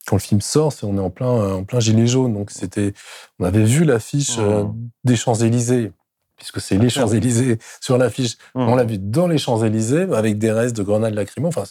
[0.08, 2.94] quand le film sort, on est en plein en plein gilet jaune, donc c'était
[3.40, 4.90] on avait vu l'affiche euh, Mm.
[5.04, 5.92] des Champs Élysées.
[6.38, 8.36] Puisque c'est les Champs-Élysées sur l'affiche.
[8.56, 8.60] Mm.
[8.68, 11.48] On l'a vu dans les Champs-Élysées avec des restes de grenades lacrymo.
[11.48, 11.64] Enfin,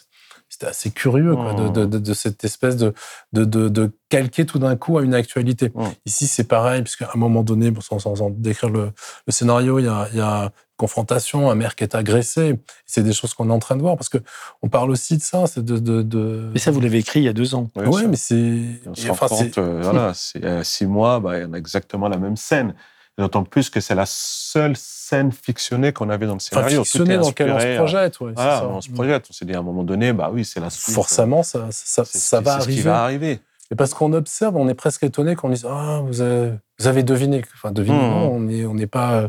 [0.49, 2.95] c'était assez curieux quoi, de, de- de- de cette espèce de,
[3.35, 5.71] de, de, calquer tout d'un coup à une actualité.
[6.07, 8.93] Ici, c'est pareil, puisqu'à un moment donné, sans, sans- sans décrire le,
[9.27, 12.59] le scénario, il y a, il y a confrontation, un maire qui est agressé.
[12.87, 14.19] C'est des choses qu'on est en train de voir parce que
[14.63, 17.25] on parle aussi de ça, c'est de, de, de, Mais ça, vous l'avez écrit il
[17.25, 17.71] y a deux ans.
[17.77, 18.63] Ouais, ça- mais c'est.
[18.87, 21.43] On se rend enfin, compte, euh, voilà, c'est il y a six mois, bah, il
[21.43, 22.75] y en a exactement la même scène.
[23.17, 26.79] Et D'autant plus que c'est la seule scène fictionnée qu'on avait dans le Enfin, scénario.
[26.81, 28.67] Tout fictionné est dans lequel on se euh, projette, ouais, c'est voilà, ça.
[28.67, 29.27] on se projette.
[29.31, 30.93] On s'est dit à un moment donné, bah oui, c'est la suite.
[30.95, 32.83] Forcément, ça, ça, va c'est ce qui arriver.
[32.83, 33.41] va arriver.
[33.71, 37.03] Et parce qu'on observe, on est presque étonné qu'on dise Ah, vous avez, vous avez
[37.05, 37.45] deviné.
[37.55, 38.03] Enfin, deviné, Mhm.
[38.11, 39.29] non, on n'est on n'est pas.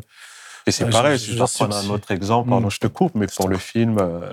[0.68, 2.72] Euh, Et c'est euh, pareil, je- je je dois prendre un autre exemple, pardon, Mm.
[2.72, 4.32] je te coupe, mais pour le film, euh,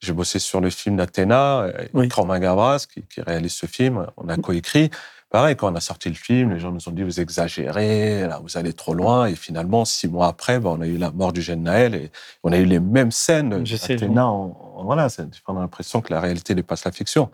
[0.00, 2.08] j'ai bossé sur le film d'Athéna, avec Oui.
[2.14, 4.90] Romain Gavras, qui, qui réalise ce film, on a coécrit.
[5.30, 8.38] Pareil, quand on a sorti le film, les gens nous ont dit vous exagérez, là,
[8.42, 9.26] vous allez trop loin.
[9.26, 12.10] Et finalement, six mois après, ben, on a eu la mort du jeune Naël et
[12.44, 14.24] on a eu les mêmes scènes Je sais, d'Athéna.
[14.26, 15.08] En, en- voilà,
[15.48, 17.24] on a l'impression que la réalité dépasse la fiction.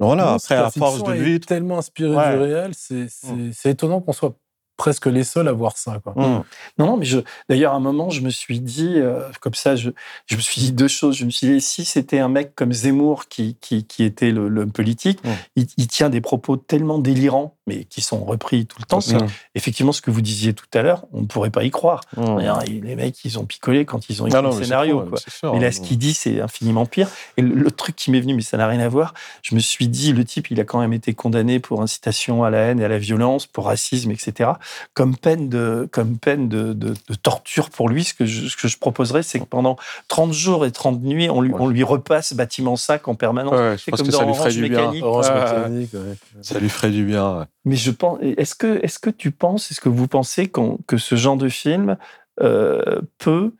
[0.00, 1.46] Donc voilà, non, après, à force de vite.
[1.46, 2.32] tellement inspirée Ouais.
[2.36, 3.52] du réel, c'est c'est- Mm.
[3.52, 4.34] c'est étonnant qu'on soit
[4.82, 6.00] presque les seuls à voir ça.
[6.02, 6.12] Quoi.
[6.16, 6.42] Mm.
[6.78, 9.76] Non, non, mais je, d'ailleurs, à un moment, je me suis dit, euh, comme ça,
[9.76, 9.90] je,
[10.26, 11.14] je me suis dit deux choses.
[11.16, 14.48] Je me suis dit, si c'était un mec comme Zemmour qui, qui, qui était le-
[14.48, 15.28] l'homme politique, Mm.
[15.54, 18.98] il, il tient des propos tellement délirants, mais qui sont repris tout le temps.
[18.98, 19.24] Que,
[19.54, 22.00] effectivement, ce que vous disiez tout à l'heure, on ne pourrait pas y croire.
[22.16, 22.22] Mm.
[22.24, 25.00] Regarde, Les mecs, ils ont picolé quand ils ont écrit Ah le scénario.
[25.08, 25.20] quoi.
[25.28, 25.70] sûr, mais là, hein.
[25.70, 27.06] ce qu'il dit, c'est infiniment pire.
[27.36, 29.60] Et le, le truc qui m'est venu, mais ça n'a rien à voir, je me
[29.60, 32.80] suis dit, le type, il a quand même été condamné pour incitation à la haine
[32.80, 34.50] et à la violence, pour racisme, etc.
[34.94, 38.56] Comme peine de, comme peine de, de- de torture pour lui, ce que je, ce
[38.56, 39.76] que je proposerais, c'est que pendant
[40.08, 43.52] 30 jours et 30 nuits, on lui, on lui repasse bâtiment 5 en permanence.
[43.54, 44.78] Ouais, je pense comme que dans ça lui ferait du bien.
[44.80, 45.04] Mécanique.
[45.04, 45.56] Orange Ouais.
[45.68, 46.16] Mécanique, ouais.
[46.42, 47.46] Ça lui ferait du bien.
[47.64, 50.96] Mais je pense, est-ce que, est-ce que tu penses, est-ce que vous pensez qu'on- que
[50.98, 51.96] ce genre de film
[52.40, 53.52] euh, peut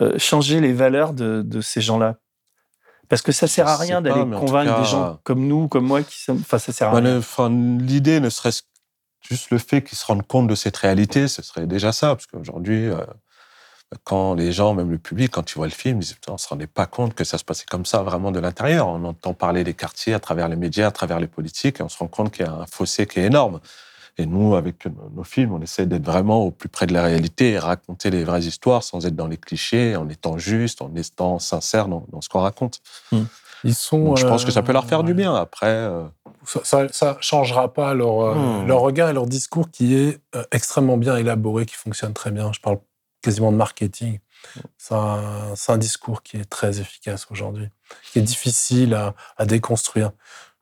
[0.00, 2.16] euh, changer les valeurs de, de ces gens-là?
[3.08, 6.02] Parce que ça sert à rien d'aller convaincre cas- des gens comme nous, comme moi,
[6.02, 6.30] qui.
[6.30, 7.48] Enfin, ça sert à Bah, rien.
[7.80, 8.62] L'idée, ne serait-ce
[9.28, 12.14] juste le fait qu'ils se rendent compte de cette réalité, ce serait déjà ça.
[12.14, 12.96] Parce qu'aujourd'hui, euh,
[14.04, 16.48] quand les gens, même le public, quand ils voient le film, ils on ne se
[16.48, 18.88] rendait pas compte que ça se passait comme ça vraiment de l'intérieur.
[18.88, 21.88] On entend parler des quartiers à travers les médias, à travers les politiques, et on
[21.88, 23.60] se rend compte qu'il y a un fossé qui est énorme.
[24.20, 27.52] Et nous, avec nos, films, on essaie d'être vraiment au plus près de la réalité
[27.52, 31.38] et raconter les vraies histoires sans être dans les clichés, en étant juste, en étant
[31.38, 32.80] sincère dans, dans ce qu'on raconte.
[33.64, 34.04] Ils sont.
[34.04, 35.34] Donc, je pense que ça peut leur faire euh, du bien.
[35.34, 36.04] Après, euh,
[36.46, 38.66] ça, ça, ça changera pas leur, euh, Hmm.
[38.66, 42.52] leur regard et leur discours qui est euh, extrêmement bien élaboré, qui fonctionne très bien.
[42.52, 42.78] Je parle
[43.22, 44.20] quasiment de marketing.
[44.76, 47.68] C'est un, c'est un discours qui est très efficace aujourd'hui,
[48.12, 50.12] qui est difficile à, à déconstruire.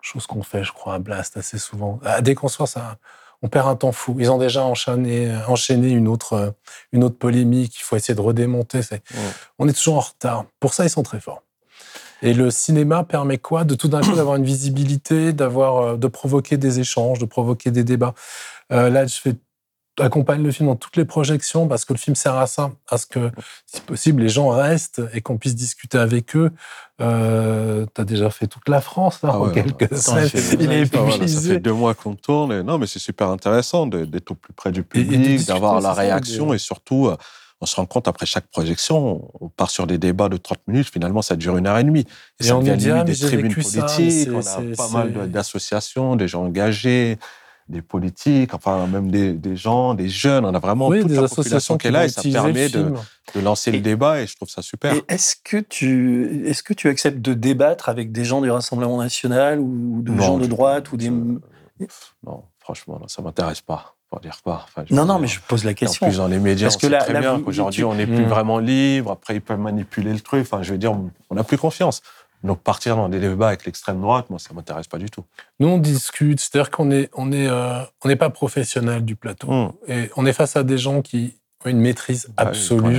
[0.01, 1.99] Chose qu'on fait, je crois, à Blast assez souvent.
[2.05, 2.97] À déconstruire, ça,
[3.42, 4.16] on perd un temps fou.
[4.18, 6.51] Ils ont déjà enchaîné, enchaîné une, autre, euh,
[6.92, 7.76] une autre polémique.
[7.78, 8.82] Il faut essayer de redémonter.
[8.82, 9.03] C'est-
[9.59, 10.44] On est toujours en retard.
[10.61, 11.42] Pour ça, ils sont très forts.
[12.23, 16.07] Et le cinéma permet quoi De tout d'un coup d'avoir une visibilité, d'avoir, euh, de
[16.07, 18.14] provoquer des échanges, de provoquer des débats?
[18.73, 19.35] Euh, là, je fais
[19.99, 22.99] accompagne le film dans toutes les projections parce que le film sert à ça, à
[22.99, 23.31] ce que,
[23.67, 26.51] si possible, les gens restent et qu'on puisse discuter avec eux.
[27.01, 30.29] Euh, tu as déjà fait toute la France là, Ah en ouais, quelques semaines.
[30.61, 32.53] Il est voilà, ça fait deux mois qu'on tourne.
[32.53, 36.53] Et non, mais c'est super intéressant d'être au plus près du public, d'avoir la réaction
[36.53, 37.17] et surtout, euh,
[37.61, 40.91] on se rend compte après chaque projection, on part sur des débats de 30 minutes,
[40.91, 42.01] finalement ça dure une heure et demie.
[42.41, 44.89] Et, Et ça on devient dit, ah, des tribunes ça, politiques, c'est- on a pas
[44.89, 47.19] mal d'associations, des gens engagés,
[47.69, 51.17] des politiques, enfin même des, des gens, des jeunes, on a vraiment Oui, toute des
[51.17, 52.93] la associations population qui est là et ça permet de,
[53.41, 54.95] lancer le débat et je trouve ça super.
[55.09, 59.59] Est-ce que tu est-ce que tu acceptes de débattre avec des gens du Rassemblement national
[59.59, 63.95] ou de Non, gens de droite ou des Non, franchement, non, ça m'intéresse pas.
[64.17, 66.07] Pour dire quoi Enfin, Non, non, dire, mais je pose la question.
[66.07, 67.95] En plus, dans les médias, Parce on que sait très là, bien qu'aujourd'hui, tu- on
[67.95, 68.29] n'est plus Mm.
[68.29, 69.11] vraiment libre.
[69.11, 70.41] Après, ils peuvent manipuler le truc.
[70.51, 70.93] Enfin, je veux dire,
[71.29, 72.01] on n'a plus confiance.
[72.43, 75.25] Donc, partir dans des débats avec l'extrême droite, moi, ça m'intéresse pas du tout.
[75.61, 79.51] Nous, on discute, c'est-à-dire qu'on est, on est, euh, on n'est pas professionnel du plateau.
[79.51, 79.73] Mm.
[79.89, 81.35] Et on est face à des gens qui
[81.67, 82.97] ont une maîtrise Ah ont absolue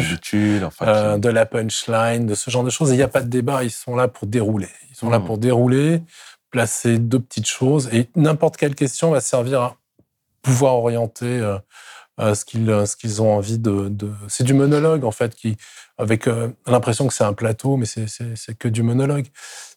[0.66, 2.92] enfin, euh, de la punchline, de ce genre de choses.
[2.92, 4.70] Et il n'y a pas de débat, ils sont là pour dérouler.
[4.92, 5.26] Ils sont là Mm.
[5.26, 6.04] pour dérouler,
[6.52, 7.90] placer deux petites choses.
[7.92, 9.76] Et n'importe quelle question va servir à
[10.48, 11.58] pouvoir orienter euh,
[12.20, 13.90] euh, ce qu'ils euh, ce qu'ils ont envie de.
[13.90, 15.58] de- C'est du monologue, en fait, qui,
[15.98, 16.28] avec
[16.68, 19.28] l'impression que c'est un plateau, mais c'est que du monologue.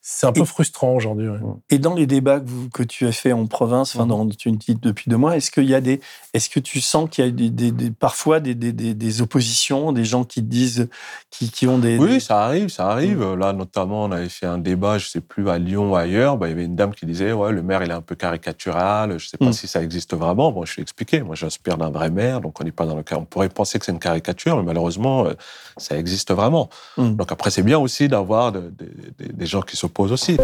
[0.02, 1.28] C'est un peu Et- frustrant aujourd'hui.
[1.28, 1.38] ouais.
[1.68, 4.50] Et dans les débats que, vous- que tu as fait en province, enfin, dans, tu
[4.50, 6.00] me dis depuis deux mois, est-ce qu'il y a des,
[6.32, 9.20] est-ce que tu sens qu'il y a des, des- des- parfois des, des- des- des
[9.22, 10.88] oppositions, des gens qui disent,
[11.30, 13.34] qui, qui ont des, Oui, des- ça arrive, ça arrive.
[13.34, 16.38] Là, notamment, on avait fait un débat, je sais plus, à Lyon ou ailleurs.
[16.38, 18.14] Bah, il y avait une dame qui disait, ouais, le maire, il est un peu
[18.14, 19.18] caricatural.
[19.18, 19.52] Je sais pas Mm.
[19.52, 20.50] si ça existe vraiment.
[20.50, 21.20] Bon, je suis expliqué.
[21.22, 23.16] Moi, j'inspire d'un vrai maire, donc on n'est pas dans le cas.
[23.16, 25.34] On pourrait penser que c'est une caricature, mais malheureusement, euh,
[25.76, 26.68] ça existe vraiment.
[26.96, 30.36] Donc après, c'est bien aussi d'avoir de- de- de- des gens qui aussi.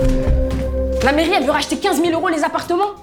[1.03, 2.95] La mairie, elle veut racheter 15 000 euros les appartements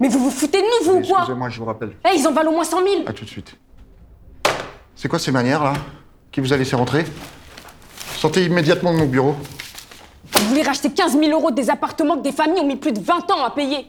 [0.00, 1.92] Mais vous vous foutez de nous, vous ou quoi Excusez-moi, je vous rappelle.
[2.04, 3.54] Eh, ils en valent au moins 100 000 À tout de suite.
[4.96, 5.74] C'est quoi ces manières là
[6.30, 7.04] qui vous a laissé rentrer?
[8.16, 9.34] Sortez immédiatement de mon bureau.
[10.32, 13.00] Vous voulez racheter 15 000 euros des appartements que des familles ont mis plus de
[13.00, 13.86] 20 ans à payer.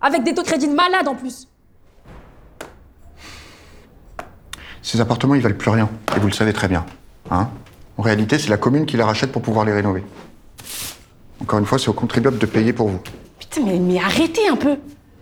[0.00, 1.46] Avec des taux de crédit de malade en plus.
[4.82, 5.88] Ces appartements, ils valent plus rien.
[6.16, 6.86] Et vous le savez très bien.
[7.30, 7.48] Hein?
[7.98, 10.02] En réalité, c'est la commune qui les rachète pour pouvoir les rénover.
[11.42, 13.00] Encore une fois, c'est aux contribuables de payer pour vous.
[13.38, 14.76] Putain, mais, mais arrêtez un peu.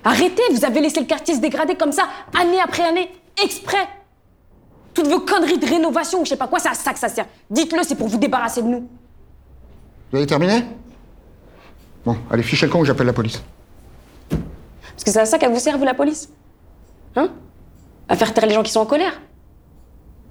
[0.04, 2.08] Arrêtez, vous avez laissé le quartier se dégrader comme ça,
[2.38, 3.10] année après année,
[3.42, 3.88] exprès.
[4.94, 7.08] Toutes vos conneries de rénovation ou je sais pas quoi, c'est à ça que ça
[7.08, 7.26] sert.
[7.50, 8.88] Dites-le, c'est pour vous débarrasser de nous.
[10.10, 10.64] Vous avez terminé?
[12.04, 13.42] Bon, allez, fichez le camp ou j'appelle la police.
[14.28, 16.30] Parce que c'est à ça qu'elle vous sert, vous, la police?
[17.14, 17.30] Hein?
[18.08, 19.20] À faire taire les gens qui sont en colère?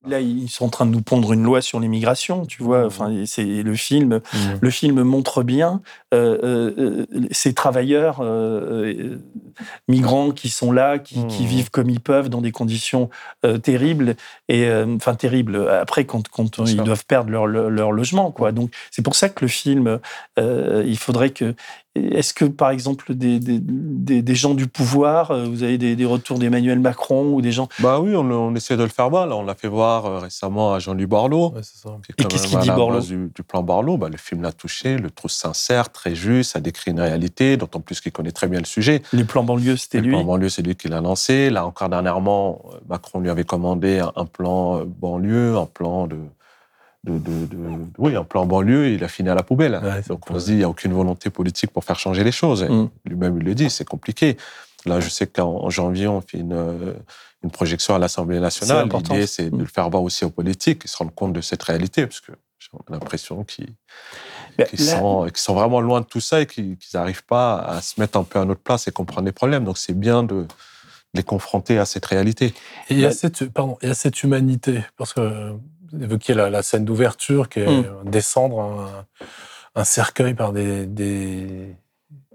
[0.07, 2.85] Là, ils sont en train de nous pondre une loi sur l'immigration, tu vois.
[2.85, 4.21] Enfin, c'est le film.
[4.61, 5.81] Le film montre bien
[6.13, 9.17] euh, euh, ces travailleurs euh,
[9.87, 13.09] migrants qui sont là, qui, qui, vivent comme ils peuvent dans des conditions
[13.63, 14.15] terribles
[14.47, 15.67] et enfin terribles.
[15.69, 18.51] Après, quand, quand ils doivent perdre leur, leur, logement, quoi.
[18.51, 19.99] Donc, c'est pour ça que le film,
[20.37, 21.55] il faudrait que
[22.13, 23.59] est-ce que, par exemple, des, des,
[24.21, 28.15] des, gens du pouvoir, vous avez des, retours d'Emmanuel Macron ou des gens Bah oui,
[28.15, 29.27] on, on, essaie de le faire voir.
[29.27, 31.53] Là, on l'a fait voir récemment à Jean-Luc Borloo.
[31.53, 31.61] Ouais,
[32.17, 35.11] Et qu'est-ce qu'il dit Borloo du, du, plan Borloo, bah, le film l'a touché, le
[35.11, 38.65] trouve sincère, très juste, ça décrit une réalité, d'autant plus qu'il connaît très bien le
[38.65, 39.01] sujet.
[39.13, 40.07] Les plans banlieue, c'était lui.
[40.07, 41.49] Les plans banlieue, c'est lui qui l'a lancé.
[41.49, 46.17] Là, encore dernièrement, Macron lui avait commandé un, plan banlieue, un plan de
[47.07, 47.57] de, de,
[47.97, 49.81] oui, un plan banlieue, il a fini à la poubelle.
[50.07, 52.63] Donc on se dit, il n'y a aucune volonté politique pour faire changer les choses.
[52.63, 52.89] Mm.
[53.05, 54.37] Lui-même, il le dit, c'est compliqué.
[54.85, 56.95] Là, je sais qu'en janvier, on fait une,
[57.43, 58.87] une projection à l'Assemblée nationale.
[58.89, 59.59] L'idée, c'est de mm.
[59.59, 62.31] le faire voir aussi aux politiques, et se rendre compte de cette réalité, parce que
[62.59, 63.75] j'ai l'impression qu'ils
[64.77, 68.23] sont, sont, vraiment loin de tout ça et qu'ils n'arrivent pas à se mettre un
[68.23, 69.63] peu à notre place et comprendre les problèmes.
[69.63, 70.45] Donc c'est bien de,
[71.13, 72.53] les confronter à cette réalité.
[72.89, 75.53] Et à cette, pardon, et à cette humanité, parce que
[75.99, 78.09] évoquiez la, la scène d'ouverture, qui est mm.
[78.09, 79.05] descendre un,
[79.75, 81.75] un, cercueil par des, des,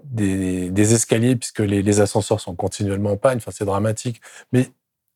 [0.03, 3.37] des, des escaliers, puisque les, les, ascenseurs sont continuellement en panne.
[3.37, 4.21] Enfin, c'est dramatique.
[4.51, 4.71] Mais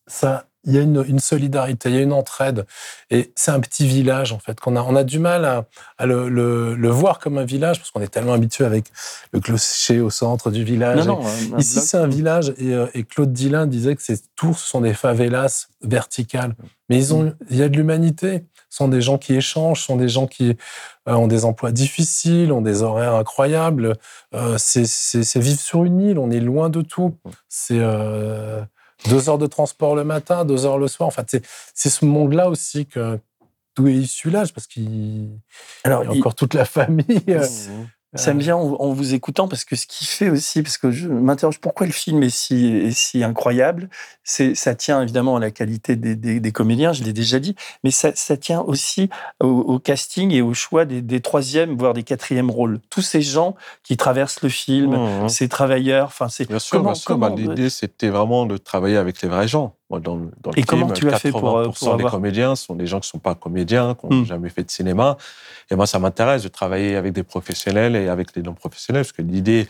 [0.07, 2.65] ça, il y a une, une, solidarité, il y a une entraide.
[3.09, 5.65] Et c'est un petit village, en fait, qu'on a, on a du mal à,
[5.97, 8.91] à le, le, le, voir comme un village, parce qu'on est tellement habitué avec
[9.32, 11.07] le clocher au centre du village.
[11.07, 14.59] Non, non, ici, c'est un village, et, euh, et, Claude Dillin disait que ces tours,
[14.59, 16.53] ce sont des favelas verticales.
[16.89, 18.43] Mais ils ont, il y a de l'humanité.
[18.70, 20.57] Ce sont des gens qui échangent, ce sont des gens qui
[21.07, 23.95] euh, ont des emplois difficiles, ont des horaires incroyables.
[24.36, 27.18] Euh, c'est vivre sur une île, on est loin de tout.
[27.47, 27.80] C'est...
[27.80, 28.61] Euh,
[29.09, 31.07] deux heures de transport le matin, deux heures le soir.
[31.07, 31.41] En fait,
[31.73, 33.19] c'est ce monde-là aussi que
[33.75, 35.29] d'où est issu l'âge, parce qu'il
[35.85, 37.39] y a encore toute la famille.
[38.15, 40.91] Euh, ça me vient en, vous écoutant parce que ce qui fait aussi, parce que
[40.91, 43.89] je m'interroge pourquoi le film est si, est si incroyable,
[44.23, 47.55] c'est ça tient évidemment à la qualité des, des, des comédiens, je l'ai déjà dit,
[47.83, 49.09] mais ça, ça tient aussi
[49.41, 52.79] au, au, casting et au choix des, des troisièmes voire des quatrièmes rôles.
[52.89, 55.29] Tous ces gens qui traversent le film, mmh.
[55.29, 57.17] ces travailleurs, enfin c'est bien sûr, comment, bien sûr.
[57.17, 59.76] Bah, l'idée c'était vraiment de travailler avec les vrais gens.
[59.89, 62.11] Moi, dans, dans le et film, comment tu as fait pour, euh, pour des avoir...
[62.11, 64.25] comédiens sont des gens qui sont pas comédiens, qui n'ont mmh.
[64.25, 65.17] jamais fait de cinéma.
[65.71, 69.21] Et moi, ça m'intéresse de travailler avec des professionnels et avec des non-professionnels, parce que
[69.21, 69.67] l'idée,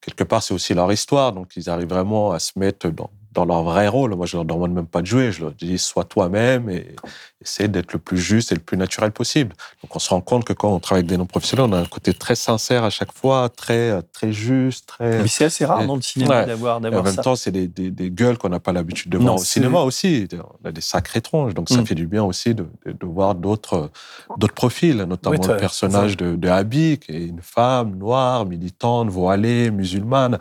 [0.00, 1.32] quelque part, c'est aussi leur histoire.
[1.32, 4.14] Donc, ils arrivent vraiment à se mettre dans, dans leur vrai rôle.
[4.16, 5.30] Moi, je leur demande même pas de jouer.
[5.32, 6.96] Je leur dis, sois toi-même et
[7.40, 9.54] essaie d'être le plus juste et le plus naturel possible.
[9.82, 11.84] Donc, on se rend compte que quand on travaille avec des non-professionnels, on a un
[11.86, 15.22] côté très sincère à chaque fois, très, très juste, très.
[15.22, 16.46] Mais c'est assez rare dans le cinéma ouais.
[16.46, 17.22] d'avoir, d'avoir En même ça.
[17.22, 19.80] temps, c'est des, des, des, gueules qu'on n'a pas l'habitude de voir Non, au cinéma
[19.80, 20.26] aussi.
[20.64, 21.54] On a des sacrés tronches.
[21.54, 21.86] Donc, ça Mm.
[21.86, 23.90] fait du bien aussi de, de, de voir d'autres,
[24.36, 29.08] d'autres profils, notamment Oui, le personnage de, de Abby, qui est une femme noire, militante,
[29.08, 30.38] voilée, musulmane.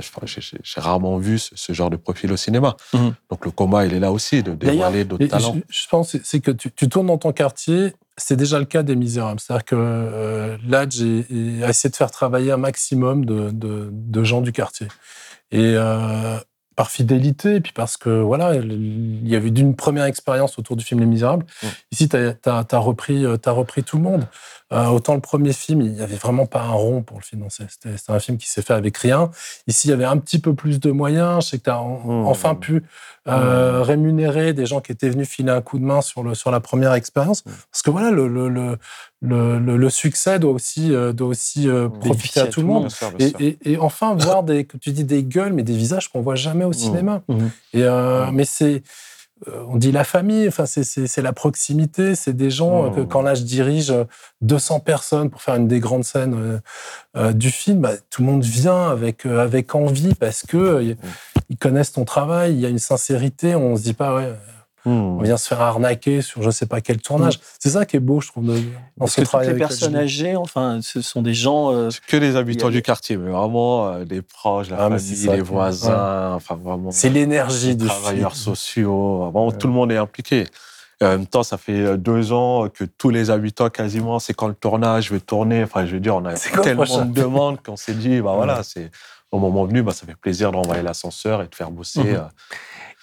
[0.00, 2.76] J'ai- J'ai j'ai rarement vu ce, ce genre de profil au cinéma.
[2.92, 3.14] Mhm.
[3.30, 5.54] Donc le combat, il est là aussi, de dévoiler d'autres talents.
[5.68, 8.82] Je, je pense c'est que tu, tu tournes dans ton quartier, c'est déjà le cas
[8.82, 9.40] des Misérables.
[9.40, 10.56] C'est-à-dire que euh,
[11.30, 14.88] est- a essayé de faire travailler un maximum de, de, de gens du quartier.
[15.50, 16.36] Et euh,
[16.76, 20.84] par fidélité, et puis parce que voilà, il y avait d'une première expérience autour du
[20.84, 21.46] film Les Misérables.
[21.62, 21.66] Mm.
[21.92, 24.26] Ici, tu as, repris, as repris tout le monde.
[24.72, 27.64] Euh, autant le premier film, il n'y avait vraiment pas un rond pour le financer.
[27.68, 29.30] C'était un film qui s'est fait avec rien.
[29.68, 31.44] Ici, il y avait un petit peu plus de moyens.
[31.44, 32.26] Je sais que tu as Mm.
[32.26, 32.82] enfin pu
[33.28, 36.50] euh, rémunérer des gens qui étaient venus filer un coup de main sur, le, sur
[36.50, 37.42] la première expérience.
[37.42, 38.78] Parce que voilà, le, le, le,
[39.22, 42.90] le, le- le succès doit aussi, euh, doit aussi euh, profiter à tout le monde.
[42.90, 43.40] Sûr, Et, sûr.
[43.40, 46.34] et, et enfin, voir des, que tu dis des gueules, mais des visages qu'on voit
[46.34, 47.22] jamais au cinéma.
[47.28, 47.50] Mhm.
[47.72, 48.82] Et, euh, Mais c'est,
[49.68, 53.42] on dit la famille, enfin c'est- la proximité, c'est des gens que quand là je
[53.42, 54.04] dirige euh,
[54.42, 56.58] 200 personnes pour faire une des grandes scènes euh,
[57.16, 60.96] euh, du film, bah, tout le monde vient avec euh, avec envie parce que
[61.50, 64.32] ils connaissent ton travail, il y a une sincérité, on se dit pas ouais.
[64.86, 67.40] On vient se faire arnaquer sur je sais pas quel tournage.
[67.58, 68.60] C'est ça qui est beau, je trouve, de- dans
[68.98, 69.46] Parce ce que travail.
[69.48, 71.72] toutes les personnes âgées, enfin, ce sont des gens.
[71.72, 75.34] euh, que les habitants du quartier, mais vraiment euh, les proches, la Ah, famille, ça
[75.34, 76.90] les voisins, enfin vraiment.
[76.90, 78.44] C'est l'énergie les du travailleurs film.
[78.54, 80.46] sociaux, vraiment tout le monde est impliqué.
[81.00, 84.32] Et en même temps, ça fait euh, deux ans que tous les habitants, quasiment, c'est
[84.34, 85.64] quand le tournage va tourner.
[85.64, 88.90] Enfin, je veux dire, on a tellement de demandes qu'on s'est dit, bah voilà, c'est
[89.32, 92.04] au moment venu, bah, ça fait plaisir d'envoyer l'ascenseur et de faire bosser.
[92.04, 92.28] Mhm.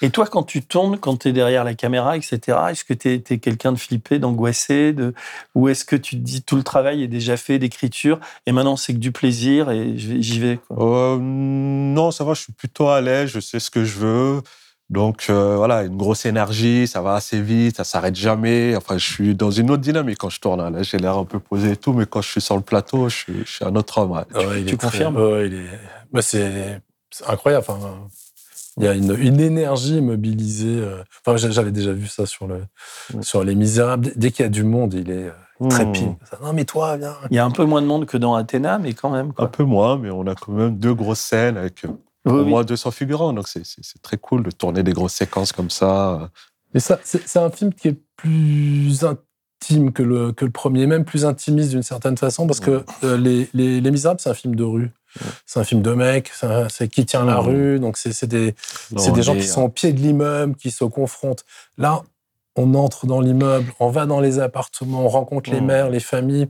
[0.02, 2.40] Et toi, quand tu tournes, quand tu es derrière la caméra, etc.,
[2.72, 5.14] est-ce que tu es, quelqu'un de flippé, d'angoissé de...
[5.56, 8.76] Ou est-ce que tu te dis tout le travail est déjà fait d'écriture et maintenant
[8.76, 11.14] c'est que du plaisir et j'y vais quoi?
[11.14, 14.42] Euh, non, ça va, je suis plutôt à l'aise, je sais ce que je veux.
[14.90, 18.76] Donc euh, voilà, une grosse énergie, ça va assez vite, ça s'arrête jamais.
[18.76, 20.60] Enfin, je suis dans une autre dynamique quand je tourne.
[20.60, 20.70] hein.
[20.70, 23.08] Là, j'ai l'air un peu posé et tout, mais quand je suis sur le plateau,
[23.08, 24.12] je suis, je suis un autre homme.
[24.12, 24.26] ouais.
[24.36, 25.16] Ouais, il Tu confirmes?
[25.16, 25.80] Ouais, il est...
[26.12, 27.66] bah, c'est c'est incroyable.
[27.70, 28.10] Enfin,
[28.78, 30.80] il y a une, une énergie mobilisée.
[30.80, 32.62] euh, Enfin, j'a- j'avais déjà vu ça sur, le,
[33.22, 34.12] sur Les Misérables.
[34.16, 35.28] Dès- qu'il y a du monde, il est
[35.62, 36.16] euh, trépide.
[36.42, 37.16] Non, mais toi, viens.
[37.30, 39.34] Il y a un peu moins de monde que dans Athéna, mais quand même.
[39.38, 41.90] Un peu moins, mais on a quand même deux grosses scènes avec euh,
[42.26, 42.50] Oui, au oui.
[42.50, 43.34] moins 200 figurants.
[43.34, 43.64] Donc c'est-
[44.02, 46.30] très cool de tourner des grosses séquences comme ça.
[46.74, 50.88] Mais ça, c'est c'est un film qui est plus intime que le, que le premier,
[50.88, 54.34] même plus intimiste d'une certaine façon, parce que euh, les, les, Les Misérables, c'est un
[54.34, 54.92] film de rue.
[55.46, 56.32] C'est un film de mec,
[56.70, 57.48] c'est qui tient la Ouais.
[57.48, 58.56] rue, donc c'est des,
[58.92, 61.44] des gens qui sont au pied de l'immeuble, qui se confrontent.
[61.78, 62.02] Là,
[62.56, 65.66] on entre dans l'immeuble, on va dans les appartements, on rencontre les Mm.
[65.66, 66.48] mères, les familles.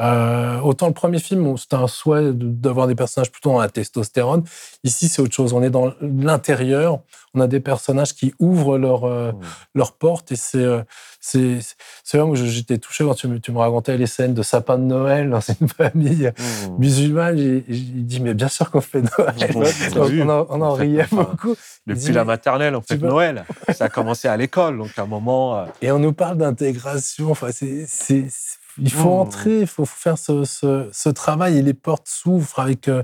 [0.00, 4.42] Euh, autant le premier film, c'était un souhait d'avoir des personnages plutôt la testostérone.
[4.82, 5.52] Ici, c'est autre chose.
[5.52, 6.98] On est dans l'intérieur.
[7.34, 9.40] On a des personnages qui ouvrent leur, euh, Mm.
[9.76, 10.82] leur porte et c'est euh,
[11.20, 11.58] c'est
[12.04, 14.78] c'est où je- j'étais touché quand tu me, tu me racontais les scènes de sapin
[14.78, 16.76] de Noël dans une famille Mmh.
[16.78, 17.36] musulmane.
[17.36, 19.34] J'ai dit mais bien sûr qu'on fait Noël.
[19.54, 20.20] Mmh.
[20.22, 21.54] On, en, on riait enfin, beaucoup.
[21.86, 23.44] Depuis la maternelle, on fait Noël.
[23.72, 25.58] Ça a commencé à l'école, donc à un moment.
[25.58, 27.30] euh, Et on nous parle d'intégration.
[27.32, 29.20] Enfin, c'est, c'est- c'est- il faut Mmh.
[29.20, 33.02] entrer, il faut faire ce, ce- ce travail et les portes s'ouvrent avec, euh,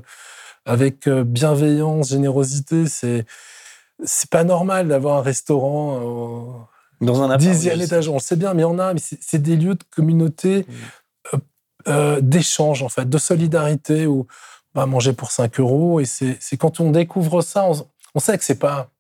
[0.64, 2.86] avec euh, bienveillance, générosité.
[2.86, 3.24] C'est,
[4.04, 6.66] c'est pas normal d'avoir un restaurant au
[7.00, 8.08] Dans un dixième étage.
[8.08, 8.94] On le sait bien, mais en a.
[8.94, 11.34] Mais c'est, des lieux de communauté, Mmh.
[11.34, 11.38] euh,
[11.88, 14.26] euh, d'échange, en fait, de solidarité où
[14.74, 16.00] on va manger pour 5 euros.
[16.00, 18.90] Et c'est, quand on découvre ça, on, on sait que c'est pas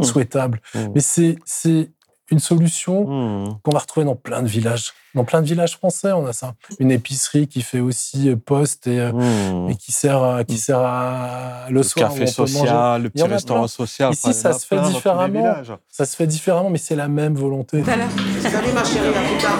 [0.00, 0.04] Mmh.
[0.04, 0.60] souhaitable.
[0.74, 0.78] Mmh.
[0.94, 1.90] Mais c'est
[2.30, 3.58] une solution mmh.
[3.62, 4.92] qu'on va retrouver dans plein de villages.
[5.14, 6.54] Dans plein de villages français, on a ça.
[6.78, 9.70] Une épicerie qui fait aussi euh, poste et, euh, Mmh.
[9.70, 13.60] et qui sert à, qui sert à le, le soir café social, le petit restaurant
[13.60, 13.68] plein.
[13.68, 14.12] social.
[14.12, 15.54] Ici, ça se fait différemment.
[15.88, 17.82] Ça se fait différemment, mais c'est la même volonté.
[17.84, 19.58] Salut ma chérie, à plus tard.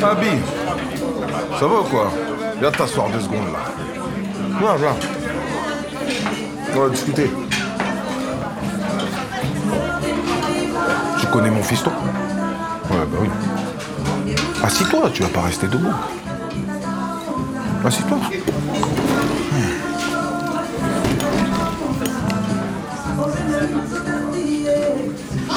[0.00, 0.26] Fabi,
[1.58, 2.12] ça va ou quoi?
[2.60, 3.72] Viens t'asseoir deux secondes là.
[4.58, 4.96] Viens, viens.
[6.74, 7.30] On va discuter.
[11.36, 11.90] Connais mon fiston
[12.90, 13.28] Ouais, bah oui.
[14.62, 15.92] Assis-toi, tu vas pas rester debout.
[17.84, 18.16] Assis-toi.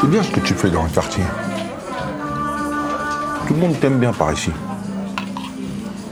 [0.01, 1.23] C'est bien ce que tu fais dans le quartier.
[3.47, 4.51] Tout le monde t'aime bien par ici.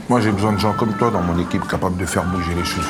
[0.08, 2.64] Moi, j'ai besoin de gens comme toi dans mon équipe capables de faire bouger les
[2.64, 2.88] choses.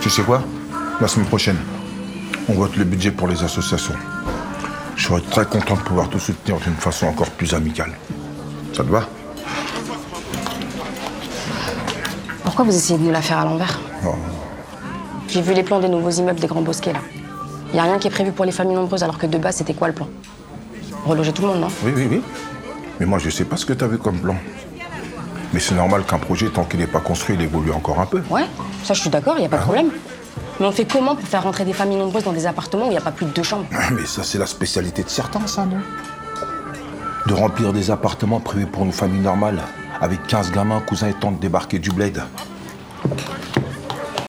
[0.00, 0.42] Tu sais quoi?
[1.00, 1.58] La semaine prochaine,
[2.48, 3.94] on vote le budget pour les associations.
[4.96, 7.92] Je serais très content de pouvoir te soutenir d'une façon encore plus amicale.
[8.72, 9.08] Ça te va?
[12.42, 13.80] Pourquoi vous essayez de nous la faire à l'envers?
[14.06, 14.14] Oh.
[15.28, 17.00] J'ai vu les plans des nouveaux immeubles des Grands Bosquets, là.
[17.72, 19.56] Il n'y a rien qui est prévu pour les familles nombreuses, alors que de base,
[19.56, 20.08] c'était quoi le plan?
[21.04, 21.68] Reloger tout le monde, non?
[21.84, 22.22] Oui, oui, oui.
[23.00, 24.36] Mais moi, je sais pas ce que tu avais comme plan.
[25.52, 28.22] Mais c'est normal qu'un projet, tant qu'il n'est pas construit, il évolue encore un peu.
[28.30, 28.44] Ouais,
[28.84, 29.90] ça je suis d'accord, il n'y a pas de problème.
[30.60, 32.92] Mais on fait comment pour faire rentrer des familles nombreuses dans des appartements où il
[32.92, 33.66] n'y a pas plus de deux chambres?
[33.92, 35.78] Mais ça, c'est la spécialité de certains, ça, non?
[37.26, 39.60] De remplir des appartements privés pour une famille normale,
[40.00, 42.22] avec 15 gamins, cousins et tantes débarqués du bled.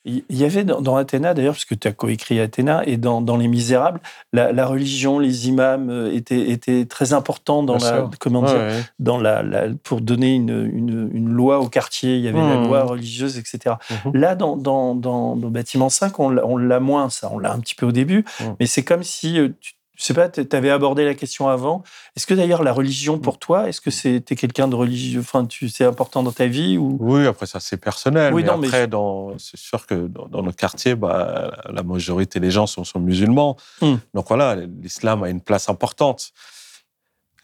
[0.06, 3.22] Il y avait dans, dans Athéna, d'ailleurs, parce que tu as coécrit Athéna, et dans,
[3.22, 4.00] dans Les Misérables,
[4.34, 8.10] la, la religion, les imams euh, étaient, étaient très importants dans Bien la, sûr.
[8.20, 8.82] comment Ouais, dire, ouais.
[9.00, 12.18] dans la, la- pour donner une, une, une loi au quartier.
[12.18, 12.68] Il y avait la Mhm.
[12.68, 13.76] loi religieuse, etc.
[14.06, 14.12] Mhm.
[14.14, 17.30] Là, dans, dans, dans, Bâtiment 5, on l'a- moins, ça.
[17.34, 18.56] On l'a un petit peu au début, Mhm.
[18.60, 21.84] mais c'est comme si, euh, tu, je sais pas, tu avais abordé la question avant.
[22.16, 25.70] Est-ce que d'ailleurs la religion pour toi, est-ce que c'était quelqu'un de religieux, enfin, tu,
[25.70, 26.98] c'est important dans ta vie ou?
[27.00, 28.34] Oui, après ça c'est personnel.
[28.34, 31.84] Oui, mais non, mais- après, dans, c'est sûr que dans, dans nos quartiers, bah, la
[31.84, 33.56] majorité des gens sont, sont musulmans.
[33.82, 33.96] Hmm.
[34.14, 36.32] Donc voilà, l'islam a une place importante.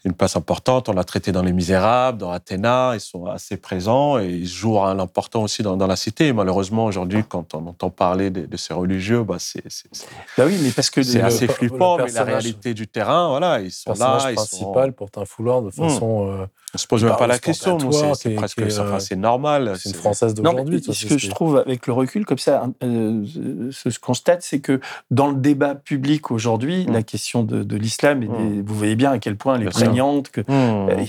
[0.04, 0.88] Une place importante.
[0.88, 2.92] On l'a traité dans Les Misérables, dans Athéna.
[2.94, 6.28] Ils sont assez présents et ils jouent un rôle important aussi dans, dans la cité.
[6.28, 9.88] Et malheureusement, aujourd'hui, quand on entend parler de, de ces religieux, bah, c'est c'est-
[10.36, 11.98] Bah oui, mais parce que c'est le- assez le flippant.
[11.98, 14.30] Mais la réalité du terrain, voilà, ils Le sont personnage là.
[14.32, 14.92] Ils principal sont...
[14.92, 15.88] porte un foulard de Hmm.
[15.88, 16.28] façon.
[16.30, 17.76] euh, On se pose même bah, pas la question.
[17.76, 19.74] nous, C'est presque, enfin, euh, c'est normal.
[19.78, 20.82] C'est une française d'aujourd'hui.
[20.82, 23.90] ce c'est que ce je trouve avec le recul, comme ça, euh, ce ce que
[23.90, 28.26] je constate, c'est que dans le débat public aujourd'hui, la question de, de l'islam, des-
[28.62, 29.86] vous voyez bien à quel point elle est Bien sûr.
[29.88, 30.44] prégnante, que Mmh.
[30.50, 31.04] euh,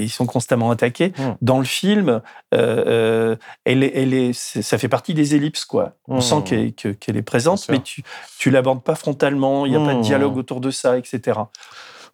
[0.00, 1.12] ils, sont constamment attaqués.
[1.18, 1.22] Mmh.
[1.42, 2.22] Dans le film,
[2.54, 5.92] euh, elle est, elle est, c'est- ça fait partie des ellipses, quoi.
[6.08, 7.72] On sent qu'elle que- qu'elle est présente, Bien sûr.
[7.74, 8.02] mais tu,
[8.38, 9.66] tu l'abordes pas frontalement.
[9.66, 11.38] Il n'y a pas de dialogue autour de ça, etc.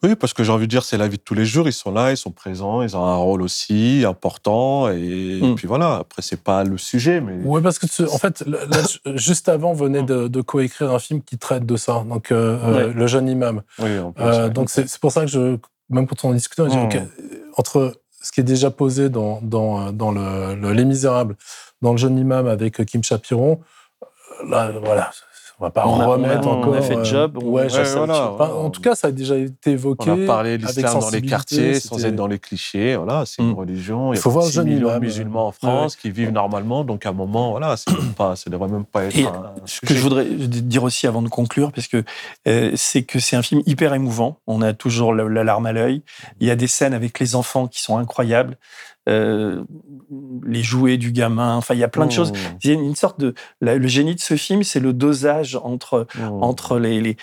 [0.03, 1.69] Oui, parce que j'ai envie de dire, c'est la vie de tous les jours.
[1.69, 4.89] Ils sont là, ils sont présents, ils ont un rôle aussi important.
[4.91, 5.55] Et, Mm.
[5.57, 7.37] puis voilà, après, c'est pas le sujet, mais.
[7.45, 8.59] Ouais, parce que en fait, là,
[9.17, 12.05] juste avant, venait de, de coécrire un film qui traite de ça.
[12.09, 12.93] Donc, euh, euh, Ouais.
[12.95, 13.63] le jeune imam.
[13.79, 15.57] Oui, en plus, Euh, donc c'est pour ça que je,
[15.91, 16.85] même quand on en discutait, on dit, Mm.
[16.85, 16.99] ok,
[17.59, 17.93] entre
[18.23, 21.37] ce qui est déjà posé dans, dans, dans le, le Les Misérables,
[21.83, 23.61] dans le jeune imam avec Kim Chapiron,
[24.03, 25.11] euh, là, voilà,
[25.61, 26.85] on va pas On a- remettre on a- on a encore.
[26.85, 30.11] fait le euh, job, on- ouais, voilà, en tout cas, ça a déjà été évoqué.
[30.11, 32.97] On a parlé de l'islam dans les quartiers sans être dans les clichés.
[32.97, 33.55] Voilà, c'est une Mm.
[33.55, 34.13] religion.
[34.13, 35.01] Il y Il faut a voir le 6 jeune millions imam.
[35.01, 36.83] de musulmans en France qui vivent normalement.
[36.85, 37.75] Donc, à un moment, voilà,
[38.17, 41.21] pas, ça devrait même pas être Et un ce que je voudrais dire aussi avant
[41.23, 42.03] de conclure, parce que
[42.49, 44.39] euh, c'est que c'est un film hyper émouvant.
[44.47, 46.03] On a toujours la, la larme à l'œil.
[46.41, 48.57] Il y a des scènes avec les enfants qui sont incroyables.
[49.09, 49.63] Euh,
[50.45, 51.57] les jouets du gamin.
[51.57, 52.15] Enfin, il y a plein de Mmh.
[52.15, 52.33] choses.
[52.63, 55.59] Il y a une sorte de la- le génie de ce film, c'est le dosage
[55.63, 56.43] entre Mmh.
[56.43, 57.17] entre les.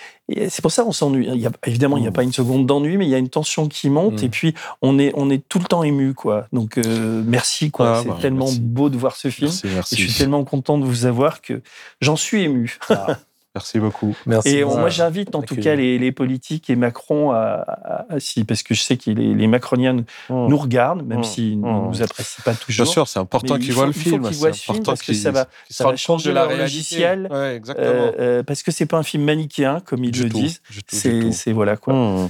[0.48, 1.28] c'est pour ça qu'on s'ennuie.
[1.32, 2.14] Il y a- évidemment, il n'y a Mmh.
[2.14, 4.24] pas une seconde d'ennui, mais il y a une tension qui monte Mmh.
[4.26, 6.48] et puis on est on est tout le temps ému, quoi.
[6.52, 7.98] Donc euh, merci, quoi.
[7.98, 8.60] Ah, c'est bah, tellement merci.
[8.60, 9.48] beau de voir ce film.
[9.48, 9.94] Merci, merci.
[9.94, 11.62] Et je suis tellement content de vous avoir que
[12.00, 12.76] j'en suis ému.
[13.54, 14.14] Merci beaucoup.
[14.26, 14.48] Merci.
[14.58, 18.44] Et moi, j'invite en tout cas les, les politiques et Macron à, à- à- si,
[18.44, 20.46] parce que je sais que les, les Macroniens nous- Mmh.
[20.48, 21.24] nous regardent, même Mmh.
[21.24, 21.88] s'ils ne Mmh.
[21.88, 22.86] nous apprécient pas Bien toujours.
[22.86, 24.22] sûr, c'est important qu'ils il voient le il faut film.
[24.28, 26.48] qu'ils voient ce film important parce que ça va, ça va changer de la leur
[26.50, 26.62] réalité.
[26.64, 27.28] logiciel.
[27.30, 27.86] Ouais, exactement.
[27.88, 30.60] Euh, euh, parce que c'est pas un film manichéen comme ils Du le tout, disent.
[30.86, 31.32] C'est tout.
[31.32, 31.94] c'est- voilà quoi.
[31.94, 32.28] Mmh.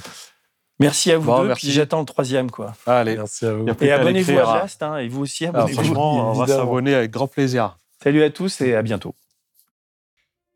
[0.81, 1.49] Merci à vous Bon, deux.
[1.49, 1.67] merci.
[1.67, 2.73] Puis j'attends le troisième quoi.
[2.87, 3.17] Allez.
[3.17, 3.67] Merci à vous.
[3.81, 4.59] Et abonnez-vous à hein.
[4.61, 5.75] Blast hein, et vous aussi Ah, abonnez-vous.
[5.83, 7.77] franchement, on va s'abonner avec grand plaisir.
[8.03, 9.15] Salut à tous et à bientôt.